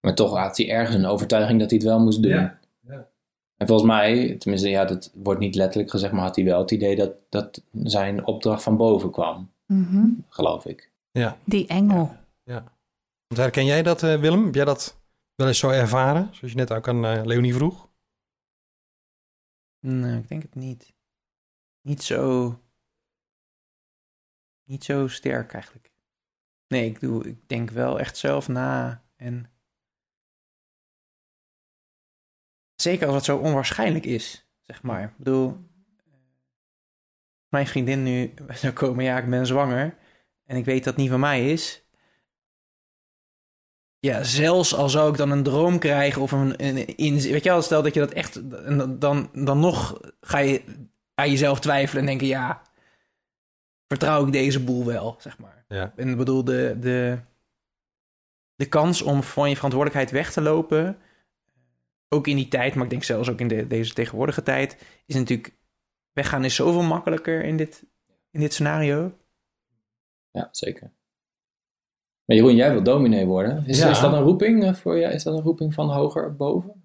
Maar 0.00 0.14
toch 0.14 0.38
had 0.38 0.56
hij 0.56 0.70
ergens 0.70 0.96
een 0.96 1.06
overtuiging 1.06 1.60
dat 1.60 1.70
hij 1.70 1.78
het 1.78 1.88
wel 1.88 2.00
moest 2.00 2.22
doen. 2.22 2.30
Ja. 2.32 2.58
En 3.56 3.66
volgens 3.66 3.88
mij, 3.88 4.36
tenminste, 4.36 4.68
ja, 4.68 4.84
dat 4.84 5.12
wordt 5.14 5.40
niet 5.40 5.54
letterlijk 5.54 5.90
gezegd, 5.90 6.12
maar 6.12 6.22
had 6.22 6.36
hij 6.36 6.44
wel 6.44 6.58
het 6.60 6.70
idee 6.70 6.96
dat, 6.96 7.14
dat 7.28 7.62
zijn 7.82 8.26
opdracht 8.26 8.62
van 8.62 8.76
boven 8.76 9.10
kwam, 9.10 9.50
Mhm. 9.66 10.06
geloof 10.28 10.64
ik. 10.66 10.90
Ja. 11.10 11.38
Die 11.44 11.66
engel. 11.66 12.16
Want 13.26 13.44
herken 13.44 13.64
jij 13.64 13.82
dat, 13.82 14.02
eh, 14.02 14.20
Willem? 14.20 14.44
Heb 14.44 14.54
jij 14.54 14.64
dat 14.64 15.00
wel 15.34 15.46
eens 15.46 15.58
zo 15.58 15.70
ervaren? 15.70 16.28
Zoals 16.34 16.52
je 16.52 16.58
net 16.58 16.72
ook 16.72 16.88
aan 16.88 17.04
eh, 17.04 17.24
Leonie 17.24 17.54
vroeg? 17.54 17.88
Nee, 19.86 20.18
ik 20.18 20.28
denk 20.28 20.42
het 20.42 20.54
niet. 20.54 20.92
Niet 21.80 22.02
zo... 22.02 22.58
Niet 24.64 24.84
zo 24.84 25.08
sterk 25.08 25.52
eigenlijk. 25.52 25.92
Nee, 26.68 26.86
ik, 26.90 27.00
doe, 27.00 27.24
ik 27.28 27.48
denk 27.48 27.70
wel 27.70 27.98
echt 27.98 28.16
zelf 28.16 28.48
na 28.48 29.02
en... 29.16 29.51
Zeker 32.82 33.06
als 33.06 33.16
het 33.16 33.24
zo 33.24 33.36
onwaarschijnlijk 33.36 34.04
is, 34.04 34.46
zeg 34.60 34.82
maar. 34.82 35.02
Ik 35.02 35.16
bedoel... 35.16 35.70
Mijn 37.48 37.66
vriendin 37.66 38.02
nu 38.02 38.34
zou 38.52 38.72
komen, 38.72 39.04
ja, 39.04 39.18
ik 39.18 39.30
ben 39.30 39.46
zwanger. 39.46 39.96
En 40.44 40.56
ik 40.56 40.64
weet 40.64 40.84
dat 40.84 40.94
het 40.94 41.02
niet 41.02 41.10
van 41.10 41.20
mij 41.20 41.52
is. 41.52 41.84
Ja, 43.98 44.22
zelfs 44.22 44.74
al 44.74 44.88
zou 44.88 45.10
ik 45.10 45.16
dan 45.16 45.30
een 45.30 45.42
droom 45.42 45.78
krijgen 45.78 46.22
of 46.22 46.32
een, 46.32 46.64
een 46.66 46.96
in, 46.96 47.14
weet 47.14 47.44
je 47.44 47.50
wel, 47.50 47.62
stel 47.62 47.82
dat 47.82 47.94
je 47.94 48.00
dat 48.00 48.12
echt, 48.12 48.50
dan, 49.00 49.30
dan 49.32 49.60
nog 49.60 50.00
ga 50.20 50.38
je 50.38 50.62
aan 51.14 51.30
jezelf 51.30 51.60
twijfelen 51.60 52.00
en 52.00 52.08
denken, 52.08 52.26
ja, 52.26 52.62
vertrouw 53.86 54.26
ik 54.26 54.32
deze 54.32 54.64
boel 54.64 54.84
wel, 54.84 55.16
zeg 55.18 55.38
maar. 55.38 55.64
Ja. 55.68 55.92
En 55.96 56.08
ik 56.08 56.16
bedoel, 56.16 56.44
de, 56.44 56.76
de, 56.80 57.18
de 58.54 58.66
kans 58.66 59.02
om 59.02 59.22
van 59.22 59.48
je 59.48 59.54
verantwoordelijkheid 59.54 60.10
weg 60.10 60.32
te 60.32 60.40
lopen, 60.40 60.98
ook 62.12 62.26
in 62.26 62.36
die 62.36 62.48
tijd, 62.48 62.74
maar 62.74 62.84
ik 62.84 62.90
denk 62.90 63.04
zelfs 63.04 63.28
ook 63.30 63.40
in 63.40 63.48
de, 63.48 63.66
deze 63.66 63.92
tegenwoordige 63.92 64.42
tijd, 64.42 64.76
is 65.06 65.14
natuurlijk, 65.14 65.56
weggaan 66.12 66.44
is 66.44 66.54
zoveel 66.54 66.82
makkelijker 66.82 67.44
in 67.44 67.56
dit, 67.56 67.84
in 68.30 68.40
dit 68.40 68.52
scenario. 68.52 69.12
Ja, 70.30 70.48
zeker. 70.50 70.92
Maar 72.24 72.36
Jeroen, 72.36 72.54
jij 72.54 72.72
wil 72.72 72.82
dominee 72.82 73.26
worden. 73.26 73.66
Is, 73.66 73.78
Ja. 73.78 73.90
is 73.90 74.00
dat 74.00 74.12
een 74.12 74.22
roeping 74.22 74.64
eh, 74.64 74.74
voor 74.74 74.98
jou? 74.98 75.12
Is 75.12 75.22
dat 75.22 75.34
een 75.34 75.42
roeping 75.42 75.74
van 75.74 75.90
hoger 75.90 76.36
boven? 76.36 76.82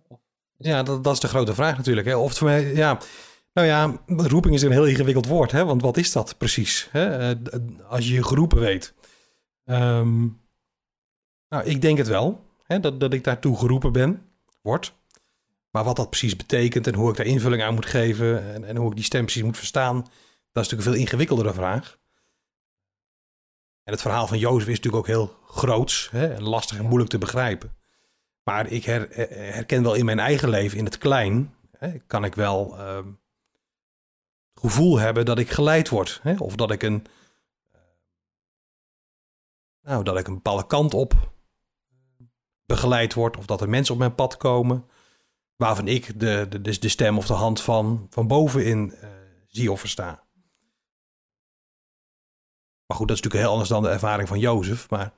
Ja, 0.57 0.83
dat, 0.83 1.03
dat 1.03 1.13
is 1.13 1.19
de 1.19 1.27
grote 1.27 1.53
vraag 1.53 1.77
natuurlijk. 1.77 2.07
Hè. 2.07 2.15
Of 2.15 2.29
het 2.29 2.37
voor 2.37 2.47
mij, 2.47 2.73
ja, 2.75 2.97
nou 3.53 3.67
ja, 3.67 4.01
roeping 4.07 4.53
is 4.53 4.61
een 4.61 4.71
heel 4.71 4.85
ingewikkeld 4.87 5.27
woord, 5.27 5.51
hè? 5.51 5.65
want 5.65 5.81
wat 5.81 5.97
is 5.97 6.11
dat 6.11 6.37
precies? 6.37 6.87
Hè? 6.91 7.31
Eh, 7.31 7.59
Als 7.89 8.07
je 8.07 8.13
je 8.13 8.23
geroepen 8.23 8.59
weet. 8.59 8.93
Ehm, 9.65 10.19
nou, 11.49 11.63
ik 11.63 11.81
denk 11.81 11.97
het 11.97 12.07
wel, 12.07 12.43
hè, 12.63 12.79
dat, 12.79 12.99
dat 12.99 13.13
ik 13.13 13.23
daartoe 13.23 13.57
geroepen 13.57 13.91
ben, 13.91 14.21
word. 14.61 14.95
Maar 15.69 15.83
wat 15.83 15.95
dat 15.95 16.09
precies 16.09 16.35
betekent 16.35 16.87
en 16.87 16.93
hoe 16.93 17.09
ik 17.09 17.17
daar 17.17 17.25
invulling 17.25 17.63
aan 17.63 17.73
moet 17.73 17.85
geven 17.85 18.53
en, 18.53 18.63
en 18.63 18.75
hoe 18.75 18.89
ik 18.89 18.95
die 18.95 19.05
stem 19.05 19.23
precies 19.23 19.43
moet 19.43 19.57
verstaan, 19.57 19.95
dat 20.51 20.65
is 20.65 20.71
natuurlijk 20.71 20.77
een 20.77 20.93
veel 20.93 21.01
ingewikkeldere 21.01 21.53
vraag. 21.53 21.97
En 23.83 23.93
het 23.93 24.01
verhaal 24.01 24.27
van 24.27 24.37
Jozef 24.37 24.67
is 24.67 24.75
natuurlijk 24.75 25.03
ook 25.03 25.15
heel 25.15 25.35
groots 25.47 26.09
hè, 26.11 26.33
en 26.33 26.43
lastig 26.43 26.77
en 26.77 26.85
moeilijk 26.85 27.09
te 27.09 27.17
begrijpen. 27.17 27.75
Maar 28.43 28.67
ik 28.67 28.85
her- 28.85 29.11
eh, 29.11 29.53
herken 29.53 29.83
wel 29.83 29.93
in 29.93 30.05
mijn 30.05 30.19
eigen 30.19 30.49
leven, 30.49 30.77
in 30.77 30.85
het 30.85 30.97
klein, 30.97 31.55
hè, 31.77 31.97
kan 31.97 32.23
ik 32.23 32.35
wel 32.35 32.77
ehm, 32.77 33.07
het 34.53 34.59
gevoel 34.61 34.97
hebben 34.97 35.25
dat 35.25 35.39
ik 35.39 35.49
geleid 35.49 35.89
word. 35.89 36.19
Hè, 36.23 36.35
of 36.37 36.55
dat 36.55 36.71
ik 36.71 36.83
een, 36.83 37.05
eh, 37.71 37.79
nou, 39.81 40.03
dat 40.03 40.17
ik 40.17 40.27
een 40.27 40.33
bepaalde 40.33 40.67
kant 40.67 40.93
op 40.93 41.13
begeleid 42.65 43.13
word. 43.13 43.37
Of 43.37 43.45
dat 43.45 43.61
er 43.61 43.69
mensen 43.69 43.93
op 43.93 43.99
mijn 43.99 44.15
pad 44.15 44.37
komen 44.37 44.89
waarvan 45.57 45.87
ik 45.87 46.19
de, 46.19 46.45
de, 46.49 46.79
de, 46.79 46.89
stem 46.89 47.17
of 47.17 47.27
de 47.27 47.33
hand 47.33 47.61
van, 47.61 48.07
van 48.09 48.27
bovenin 48.27 48.93
eh, 48.93 49.09
zie 49.47 49.71
of 49.71 49.79
versta. 49.79 50.25
Maar 52.85 52.97
goed, 52.97 53.07
dat 53.07 53.17
is 53.17 53.23
natuurlijk 53.23 53.43
heel 53.43 53.51
anders 53.51 53.69
dan 53.69 53.83
de 53.83 53.89
ervaring 53.89 54.27
van 54.27 54.39
Jozef. 54.39 54.89
Maar 54.89 55.11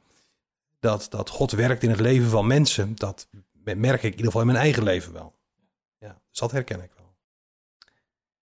dat, 0.79 1.07
dat 1.09 1.29
God 1.29 1.51
werkt 1.51 1.83
in 1.83 1.89
het 1.89 1.99
leven 1.99 2.29
van 2.29 2.47
mensen, 2.47 2.95
dat 2.95 3.27
merk 3.63 3.97
ik 3.97 4.03
in 4.03 4.09
ieder 4.09 4.25
geval 4.25 4.41
in 4.41 4.47
mijn 4.47 4.59
eigen 4.59 4.83
leven 4.83 5.13
wel. 5.13 5.35
Ja, 5.97 6.21
dus 6.29 6.39
dat 6.39 6.51
herken 6.51 6.83
ik 6.83 6.91
wel. 6.95 6.99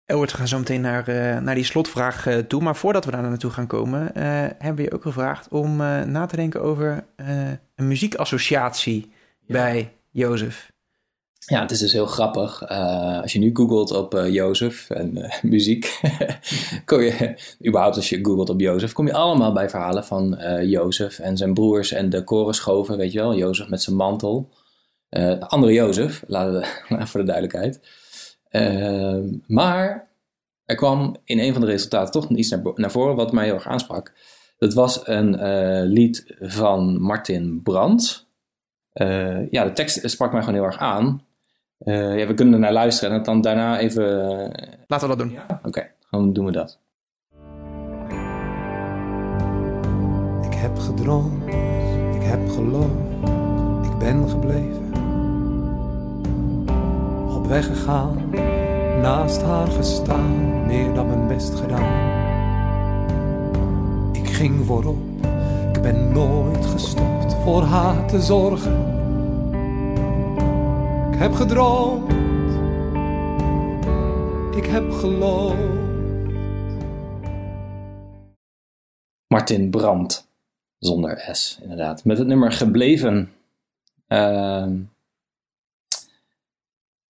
Elbert, 0.04 0.30
we 0.30 0.36
gaan 0.36 0.48
zo 0.48 0.58
meteen 0.58 0.80
naar, 0.80 1.08
eh, 1.08 1.38
naar 1.38 1.54
die 1.54 1.64
slotvraag 1.64 2.26
eh, 2.26 2.38
toe. 2.38 2.62
Maar 2.62 2.76
voordat 2.76 3.04
we 3.04 3.10
daar 3.10 3.22
naartoe 3.22 3.50
gaan 3.50 3.66
komen, 3.66 4.14
eh, 4.14 4.22
hebben 4.24 4.74
we 4.74 4.82
je 4.82 4.92
ook 4.92 5.02
gevraagd 5.02 5.48
om 5.48 5.80
eh, 5.80 6.02
na 6.02 6.26
te 6.26 6.36
denken 6.36 6.62
over 6.62 7.06
eh, 7.16 7.50
een 7.74 7.88
muziekassociatie 7.88 9.12
bij 9.46 9.92
Jozef. 10.10 10.72
Ja, 11.46 11.60
het 11.60 11.70
is 11.70 11.78
dus 11.78 11.92
heel 11.92 12.06
grappig. 12.06 12.62
Eh, 12.62 13.20
als 13.20 13.32
je 13.32 13.38
nu 13.38 13.50
googelt 13.52 13.90
op 13.90 14.14
eh 14.14 14.32
Jozef 14.32 14.90
en 14.90 15.16
eh, 15.16 15.42
muziek, 15.52 16.00
kom 16.84 17.00
je, 17.00 17.38
überhaupt 17.66 17.96
als 17.96 18.08
je 18.08 18.24
googelt 18.24 18.50
op 18.50 18.60
Jozef, 18.60 18.92
kom 18.92 19.06
je 19.06 19.12
allemaal 19.12 19.52
bij 19.52 19.70
verhalen 19.70 20.04
van 20.04 20.38
Jozef 20.62 21.18
en 21.18 21.36
zijn 21.36 21.54
broers 21.54 21.92
en 21.92 22.10
de 22.10 22.24
korenschoven, 22.24 22.96
weet 22.96 23.12
je 23.12 23.18
wel. 23.18 23.34
Jozef 23.34 23.68
met 23.68 23.82
zijn 23.82 23.96
mantel. 23.96 24.50
De 25.08 25.48
andere 25.48 25.72
Jozef, 25.72 26.24
laten 26.26 26.52
we, 26.88 27.06
voor 27.06 27.20
de 27.20 27.26
duidelijkheid. 27.26 27.80
Eh, 28.48 29.18
maar 29.46 30.10
er 30.64 30.76
kwam 30.76 31.16
in 31.24 31.38
een 31.38 31.52
van 31.52 31.60
de 31.60 31.66
resultaten 31.66 32.12
toch 32.12 32.30
iets 32.30 32.54
naar, 32.74 32.90
voren 32.90 33.16
wat 33.16 33.32
mij 33.32 33.44
heel 33.44 33.54
erg 33.54 33.66
aansprak. 33.66 34.12
Dat 34.58 34.74
was 34.74 35.06
een 35.06 35.34
lied 35.84 36.36
van 36.40 37.00
Martin 37.00 37.62
Brandt. 37.62 38.26
ja, 39.50 39.64
de 39.64 39.72
tekst 39.74 40.10
sprak 40.10 40.32
mij 40.32 40.40
gewoon 40.40 40.54
heel 40.54 40.64
erg 40.64 40.78
aan. 40.78 41.22
Eh, 41.78 42.18
ja, 42.18 42.26
we 42.26 42.34
kunnen 42.34 42.54
er 42.54 42.60
naar 42.60 42.72
luisteren 42.72 43.16
en 43.16 43.22
dan 43.22 43.40
daarna 43.40 43.78
even... 43.78 44.30
eh, 44.52 44.72
Laten 44.86 45.08
we 45.08 45.16
dat 45.16 45.26
doen. 45.26 45.38
Oké, 45.62 45.90
dan 46.10 46.32
doen 46.32 46.44
we 46.44 46.52
dat. 46.52 46.78
Ik 50.42 50.54
heb 50.54 50.78
gedroomd, 50.78 51.46
ik 52.14 52.22
heb 52.22 52.48
geloofd, 52.50 53.28
ik 53.92 53.98
ben 53.98 54.28
gebleven. 54.28 54.82
Op 57.36 57.46
weg 57.46 57.66
gegaan, 57.66 58.30
naast 59.00 59.42
haar 59.42 59.66
gestaan, 59.66 60.66
meer 60.66 60.94
dan 60.94 61.06
mijn 61.06 61.26
best 61.26 61.54
gedaan. 61.54 62.12
Ik 64.12 64.28
ging 64.28 64.66
voorop, 64.66 65.02
ik 65.72 65.82
ben 65.82 66.12
nooit 66.12 66.66
gestopt 66.66 67.34
voor 67.44 67.62
haar 67.62 68.06
te 68.06 68.20
zorgen. 68.20 68.93
Ik 71.14 71.21
heb 71.21 71.33
gedroomd, 71.33 72.11
ik 74.56 74.66
heb 74.66 74.90
geloofd. 74.90 75.59
Martin 79.26 79.71
Brandt, 79.71 80.28
zonder 80.78 81.28
S 81.33 81.59
inderdaad. 81.62 82.04
Met 82.04 82.18
het 82.18 82.26
nummer 82.26 82.52
Gebleven. 82.52 83.33
Ehm, 84.06 84.78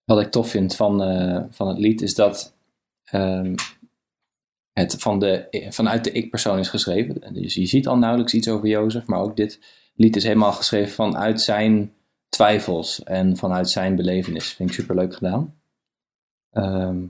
wat 0.04 0.20
ik 0.20 0.30
tof 0.30 0.50
vind 0.50 0.76
van, 0.76 1.02
eh, 1.02 1.42
van 1.50 1.68
het 1.68 1.78
lied 1.78 2.02
is 2.02 2.14
dat 2.14 2.54
ehm, 3.04 3.54
het 4.72 4.94
van 4.98 5.18
de, 5.18 5.66
vanuit 5.70 6.04
de 6.04 6.12
ik-persoon 6.12 6.58
is 6.58 6.68
geschreven. 6.68 7.34
Dus 7.34 7.54
je 7.54 7.66
ziet 7.66 7.86
al 7.86 7.98
nauwelijks 7.98 8.34
iets 8.34 8.48
over 8.48 8.68
Jozef, 8.68 9.06
maar 9.06 9.20
ook 9.20 9.36
dit 9.36 9.60
lied 9.94 10.16
is 10.16 10.24
helemaal 10.24 10.52
geschreven 10.52 10.94
vanuit 10.94 11.40
zijn 11.40 11.92
twijfels 12.34 13.02
en 13.02 13.36
vanuit 13.36 13.70
zijn 13.70 13.96
belevenis. 13.96 14.52
Vind 14.52 14.68
ik 14.68 14.74
superleuk 14.74 15.14
gedaan. 15.14 15.54
Ehm, 16.50 17.06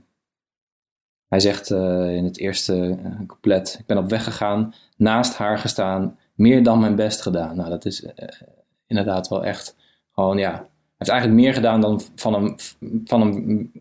hij 1.28 1.40
zegt 1.40 1.70
eh, 1.70 2.16
in 2.16 2.24
het 2.24 2.38
eerste 2.38 2.98
eh, 3.04 3.26
couplet: 3.26 3.76
Ik 3.80 3.86
ben 3.86 3.98
op 3.98 4.08
weg 4.08 4.24
gegaan, 4.24 4.74
naast 4.96 5.34
haar 5.34 5.58
gestaan, 5.58 6.18
meer 6.34 6.62
dan 6.62 6.80
mijn 6.80 6.96
best 6.96 7.20
gedaan. 7.20 7.56
Nou, 7.56 7.68
dat 7.68 7.84
is 7.84 8.04
eh, 8.04 8.40
inderdaad 8.86 9.28
wel 9.28 9.44
echt 9.44 9.76
gewoon, 10.12 10.38
ja. 10.38 10.52
Hij 10.52 11.06
heeft 11.06 11.10
eigenlijk 11.10 11.40
meer 11.40 11.54
gedaan 11.54 11.80
dan 11.80 12.00
van 12.14 12.34
hem, 12.34 12.56
van 13.04 13.20
hem, 13.20 13.72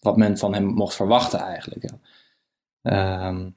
wat 0.00 0.16
men 0.16 0.38
van 0.38 0.54
hem 0.54 0.64
mocht 0.64 0.94
verwachten, 0.94 1.38
eigenlijk. 1.38 1.90
Ja. 1.90 1.98
Ehm, 2.82 3.50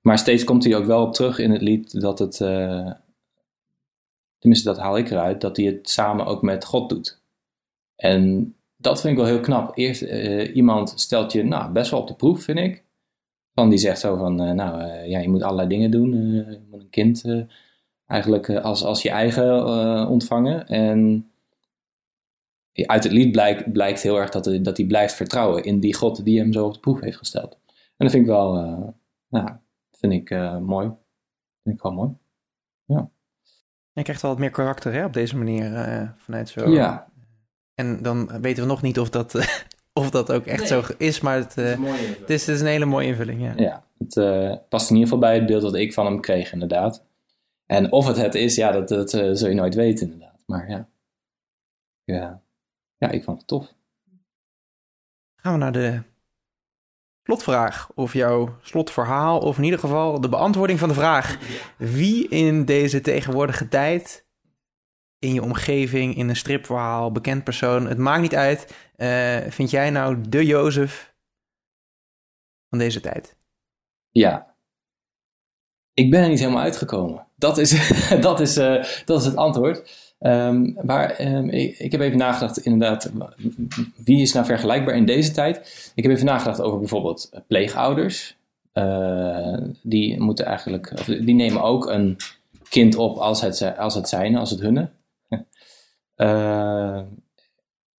maar 0.00 0.18
steeds 0.18 0.44
komt 0.44 0.64
hij 0.64 0.76
ook 0.76 0.84
wel 0.84 1.02
op 1.02 1.14
terug 1.14 1.38
in 1.38 1.50
het 1.50 1.62
lied 1.62 2.00
dat 2.00 2.18
het, 2.18 2.40
tenminste 4.44 4.68
dat 4.68 4.78
haal 4.78 4.98
ik 4.98 5.10
eruit, 5.10 5.40
dat 5.40 5.56
hij 5.56 5.66
het 5.66 5.90
samen 5.90 6.26
ook 6.26 6.42
met 6.42 6.64
God 6.64 6.88
doet. 6.88 7.20
En 7.96 8.54
dat 8.76 9.00
vind 9.00 9.12
ik 9.12 9.18
wel 9.18 9.28
heel 9.28 9.40
knap. 9.40 9.78
Eerst 9.78 10.02
eh, 10.02 10.56
iemand 10.56 10.92
stelt 10.96 11.32
je 11.32 11.42
nou, 11.42 11.72
best 11.72 11.90
wel 11.90 12.00
op 12.00 12.08
de 12.08 12.14
proef, 12.14 12.42
vind 12.42 12.58
ik. 12.58 12.84
Van 13.54 13.68
die 13.68 13.78
zegt 13.78 14.00
zo 14.00 14.16
van, 14.16 14.40
eh, 14.40 14.52
nou 14.52 14.80
eh, 14.80 15.08
ja, 15.08 15.18
je 15.18 15.28
moet 15.28 15.42
allerlei 15.42 15.68
dingen 15.68 15.90
doen. 15.90 16.10
je 16.34 16.60
moet 16.70 16.80
een 16.80 16.90
kind 16.90 17.24
eigenlijk 18.06 18.50
als, 18.50 18.84
als 18.84 19.02
je 19.02 19.10
eigen 19.10 20.08
ontvangen. 20.08 20.66
En 20.66 21.30
uit 22.72 23.04
het 23.04 23.12
lied 23.12 23.32
blijkt, 23.32 23.72
blijkt 23.72 24.02
heel 24.02 24.16
erg 24.16 24.30
dat 24.30 24.44
hij, 24.44 24.60
dat 24.62 24.76
hij 24.76 24.86
blijft 24.86 25.14
vertrouwen 25.14 25.64
in 25.64 25.80
die 25.80 25.94
God 25.94 26.24
die 26.24 26.38
hem 26.38 26.52
zo 26.52 26.66
op 26.66 26.74
de 26.74 26.80
proef 26.80 27.00
heeft 27.00 27.16
gesteld. 27.16 27.58
En 27.66 28.06
dat 28.06 28.10
vind 28.10 28.24
ik 28.24 28.30
wel, 28.30 28.54
nou, 29.28 29.50
vind 29.90 30.12
ik 30.12 30.30
mooi. 30.60 30.90
Vind 31.62 31.76
ik 31.76 31.82
wel 31.82 31.92
mooi. 31.92 32.10
Je 33.94 34.02
krijgt 34.02 34.22
wel 34.22 34.30
wat 34.30 34.40
meer 34.40 34.50
karakter 34.50 34.92
hè, 34.92 35.04
op 35.04 35.12
deze 35.12 35.36
manier 35.36 35.74
eh, 35.74 36.08
vanuit 36.16 36.48
zo. 36.48 36.68
Ja, 36.68 37.06
En 37.74 38.02
dan 38.02 38.40
weten 38.40 38.62
we 38.62 38.68
nog 38.68 38.82
niet 38.82 38.98
of 38.98 39.10
dat, 39.10 39.34
eh, 39.34 39.46
of 40.00 40.10
dat 40.10 40.32
ook 40.32 40.46
echt 40.46 40.68
zo 40.68 40.82
is, 40.98 41.20
maar 41.20 41.36
het, 41.36 41.58
eh, 41.58 41.84
het, 42.20 42.30
is, 42.30 42.46
het 42.46 42.54
is 42.54 42.60
een 42.60 42.66
hele 42.66 42.84
mooie 42.84 43.06
invulling. 43.06 43.42
Ja. 43.42 43.52
Ja, 43.56 43.84
het 43.98 44.16
eh, 44.16 44.56
past 44.68 44.90
in 44.90 44.96
ieder 44.96 45.12
geval 45.12 45.28
bij 45.28 45.34
het 45.34 45.46
beeld 45.46 45.62
dat 45.62 45.74
ik 45.74 45.92
van 45.92 46.06
hem 46.06 46.20
kreeg, 46.20 46.52
inderdaad. 46.52 47.04
En 47.66 47.92
of 47.92 48.06
het 48.06 48.16
het 48.16 48.34
is, 48.34 48.54
ja, 48.54 48.72
dat, 48.72 48.88
dat 48.88 49.14
eh, 49.14 49.30
zul 49.32 49.48
je 49.48 49.54
nooit 49.54 49.74
weten, 49.74 50.06
inderdaad. 50.06 50.42
Maar 50.46 50.70
ja. 50.70 50.88
ja, 52.04 52.42
ja, 52.96 53.10
ik 53.10 53.24
vond 53.24 53.38
het 53.38 53.46
tof. 53.46 53.74
Gaan 55.34 55.52
we 55.52 55.58
naar 55.58 55.72
de 55.72 56.02
slotvraag. 57.24 57.90
Of 57.94 58.12
jouw 58.12 58.58
slotverhaal, 58.60 59.38
of 59.38 59.58
in 59.58 59.64
ieder 59.64 59.78
geval 59.78 60.20
de 60.20 60.28
beantwoording 60.28 60.78
van 60.78 60.88
de 60.88 60.94
vraag. 60.94 61.38
Wie 61.78 62.28
in 62.28 62.64
deze 62.64 63.00
tegenwoordige 63.00 63.68
tijd, 63.68 64.26
in 65.18 65.34
je 65.34 65.42
omgeving, 65.42 66.16
in 66.16 66.28
een 66.28 66.36
stripverhaal, 66.36 67.12
bekend 67.12 67.44
persoon, 67.44 67.86
het 67.86 67.98
maakt 67.98 68.22
niet 68.22 68.34
uit. 68.34 68.74
eh, 68.96 69.36
vind 69.48 69.70
jij 69.70 69.90
nou 69.90 70.20
de 70.28 70.46
Jozef 70.46 71.14
van 72.68 72.78
deze 72.78 73.00
tijd? 73.00 73.36
Ja. 74.10 74.56
Ik 75.92 76.10
ben 76.10 76.22
er 76.22 76.28
niet 76.28 76.38
helemaal 76.38 76.62
uitgekomen. 76.62 77.26
Dat 77.36 77.58
is, 77.58 77.70
dat 78.20 78.40
is, 78.40 78.56
eh, 78.56 78.84
dat 79.04 79.20
is 79.20 79.26
het 79.26 79.36
antwoord. 79.36 80.13
Ehm, 80.24 80.72
maar 80.86 81.10
ehm, 81.10 81.48
ik, 81.48 81.78
ik 81.78 81.92
heb 81.92 82.00
even 82.00 82.18
nagedacht, 82.18 82.58
inderdaad, 82.58 83.12
wie 84.04 84.20
is 84.20 84.32
nou 84.32 84.46
vergelijkbaar 84.46 84.94
in 84.96 85.06
deze 85.06 85.32
tijd? 85.32 85.92
Ik 85.94 86.02
heb 86.02 86.12
even 86.12 86.26
nagedacht 86.26 86.60
over 86.60 86.78
bijvoorbeeld 86.78 87.30
pleegouders. 87.46 88.36
Eh, 88.72 89.58
die 89.82 90.20
moeten 90.20 90.44
eigenlijk, 90.46 90.92
of 90.92 91.04
die 91.04 91.34
nemen 91.34 91.62
ook 91.62 91.86
een 91.90 92.16
kind 92.68 92.96
op 92.96 93.16
als 93.16 93.40
het, 93.40 93.76
als 93.78 93.94
het 93.94 94.08
zijn, 94.08 94.36
als 94.36 94.50
het 94.50 94.60
hunne. 94.60 94.90
Eh, 96.14 97.02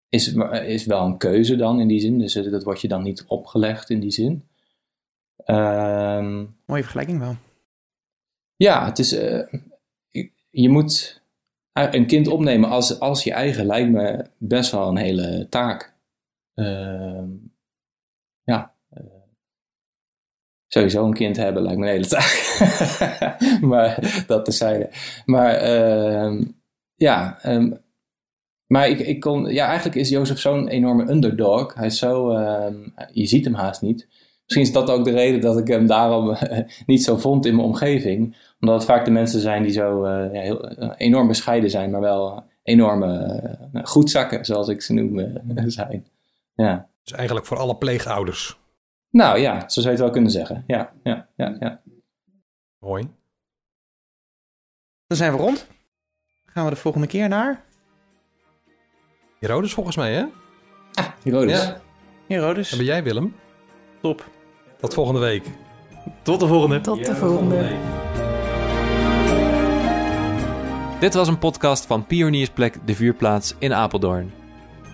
is, 0.10 0.34
is 0.66 0.86
wel 0.86 1.06
een 1.06 1.18
keuze 1.18 1.56
dan 1.56 1.80
in 1.80 1.88
die 1.88 2.00
zin, 2.00 2.20
dus 2.20 2.34
dat 2.34 2.64
wordt 2.64 2.82
je 2.82 2.88
dan 2.88 3.04
niet 3.04 3.24
opgelegd 3.28 3.90
in 3.90 4.00
die 4.00 4.12
zin. 4.12 4.48
Ehm 5.38 6.46
Mooie 6.66 6.82
vergelijking 6.82 7.20
wel. 7.20 7.36
ja, 8.56 8.86
het 8.86 9.00
is. 9.00 9.12
eh, 9.14 9.54
je- 10.10 10.32
je 10.50 10.70
moet 10.70 11.22
een 11.76 12.06
kind 12.06 12.28
opnemen 12.28 12.70
als, 12.70 13.00
als 13.00 13.24
je 13.24 13.32
eigen 13.34 13.66
lijkt 13.66 13.90
me 13.90 14.26
best 14.38 14.72
wel 14.72 14.88
een 14.88 14.98
hele 14.98 15.48
taak. 15.50 15.94
Ehm, 16.54 17.30
ja. 18.44 18.74
eh, 18.90 19.04
sowieso 20.68 21.06
een 21.06 21.14
kind 21.14 21.38
hebben 21.38 21.64
lijkt 21.64 21.80
me 21.80 21.86
een 21.86 21.92
hele 21.92 22.08
taak. 22.08 22.58
maar 23.72 24.24
dat 24.28 24.46
tezijde. 24.46 24.90
Maar 25.26 25.54
ehm, 25.54 26.44
ja. 26.96 27.40
ehm, 27.42 27.72
maar 28.68 28.90
ik, 28.90 29.00
ik 29.00 29.20
kon, 29.20 29.46
ja, 29.46 29.66
eigenlijk 29.66 29.96
is 29.96 30.10
Jozef 30.10 30.40
zo'n 30.40 30.68
enorme 30.68 31.10
underdog. 31.10 31.74
Hij 31.74 31.86
is 31.86 31.98
zo, 31.98 32.32
je 33.12 33.26
ziet 33.26 33.46
hem 33.46 33.54
haast 33.54 33.82
niet. 33.82 34.08
Misschien 34.46 34.66
is 34.66 34.72
dat 34.72 34.90
ook 34.90 35.06
de 35.06 35.12
reden 35.12 35.42
dat 35.42 35.58
ik 35.58 35.68
hem 35.68 35.88
daarom 35.88 36.32
eh, 36.32 36.60
niet 36.86 37.04
zo 37.04 37.18
vond 37.18 37.46
in 37.46 37.56
mijn 37.56 37.68
omgeving. 37.68 38.38
Omdat 38.60 38.76
het 38.76 38.86
vaak 38.86 39.06
de 39.06 39.12
mensen 39.12 39.40
zijn 39.40 39.64
die 39.64 39.72
zo 39.72 40.04
eh, 40.04 40.34
ja, 40.34 40.42
heel, 40.42 40.70
eh, 40.70 40.92
enorm 40.98 41.28
bescheiden 41.28 41.70
zijn, 41.70 41.92
maar 41.92 42.02
wel 42.02 42.44
enorme 42.64 43.70
goedzakken, 43.84 44.46
zoals 44.46 44.68
ik 44.68 44.82
ze 44.82 44.94
noem, 44.94 45.42
zijn. 45.70 46.08
Ja. 46.56 46.90
Dus 47.04 47.14
eigenlijk 47.14 47.46
voor 47.46 47.58
alle 47.58 47.76
pleegouders. 47.76 48.60
Nou 49.10 49.40
ja, 49.40 49.60
zo 49.60 49.68
zou 49.68 49.84
je 49.84 49.90
het 49.90 50.00
wel 50.00 50.10
kunnen 50.10 50.32
zeggen. 50.32 50.64
Ja, 50.68 50.94
ja, 51.04 51.28
ja, 51.36 51.56
ja. 51.60 51.82
Mooi. 52.80 53.10
Dan 55.08 55.18
zijn 55.18 55.32
we 55.32 55.38
rond. 55.38 55.68
Gaan 56.46 56.64
we 56.64 56.70
de 56.70 56.76
volgende 56.76 57.08
keer 57.08 57.30
naar 57.30 57.64
Herodes 59.40 59.74
volgens 59.74 59.96
mij, 59.96 60.14
hè? 60.14 60.26
Herodes. 61.24 61.66
Ja. 61.66 61.82
Herodes. 62.28 62.72
En 62.72 62.78
ben 62.78 62.86
jij 62.86 63.04
Willem? 63.04 63.36
Top. 64.02 64.35
Tot 64.80 64.94
volgende 64.94 65.20
week. 65.20 65.44
Tot 66.22 66.40
de 66.40 66.48
volgende. 66.48 66.82
Tot 66.82 67.06
de 67.06 67.16
volgende. 67.16 67.70
Dit 71.00 71.14
was 71.14 71.28
een 71.28 71.40
podcast 71.40 71.86
van 71.86 72.06
Pioniersplek 72.06 72.78
De 72.86 72.96
Vuurplaats 72.96 73.56
in 73.60 73.74
Apeldoorn. 73.74 74.32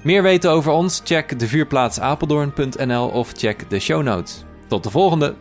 Meer 0.04 0.24
weten 0.24 0.52
over 0.52 0.72
ons? 0.72 1.02
Check 1.04 1.40
devuurplaatsapeldoorn.nl 1.40 3.08
of 3.08 3.32
check 3.32 3.70
de 3.70 3.80
show 3.80 4.04
notes. 4.04 4.44
Tot 4.68 4.84
de 4.84 4.90
volgende! 4.90 5.36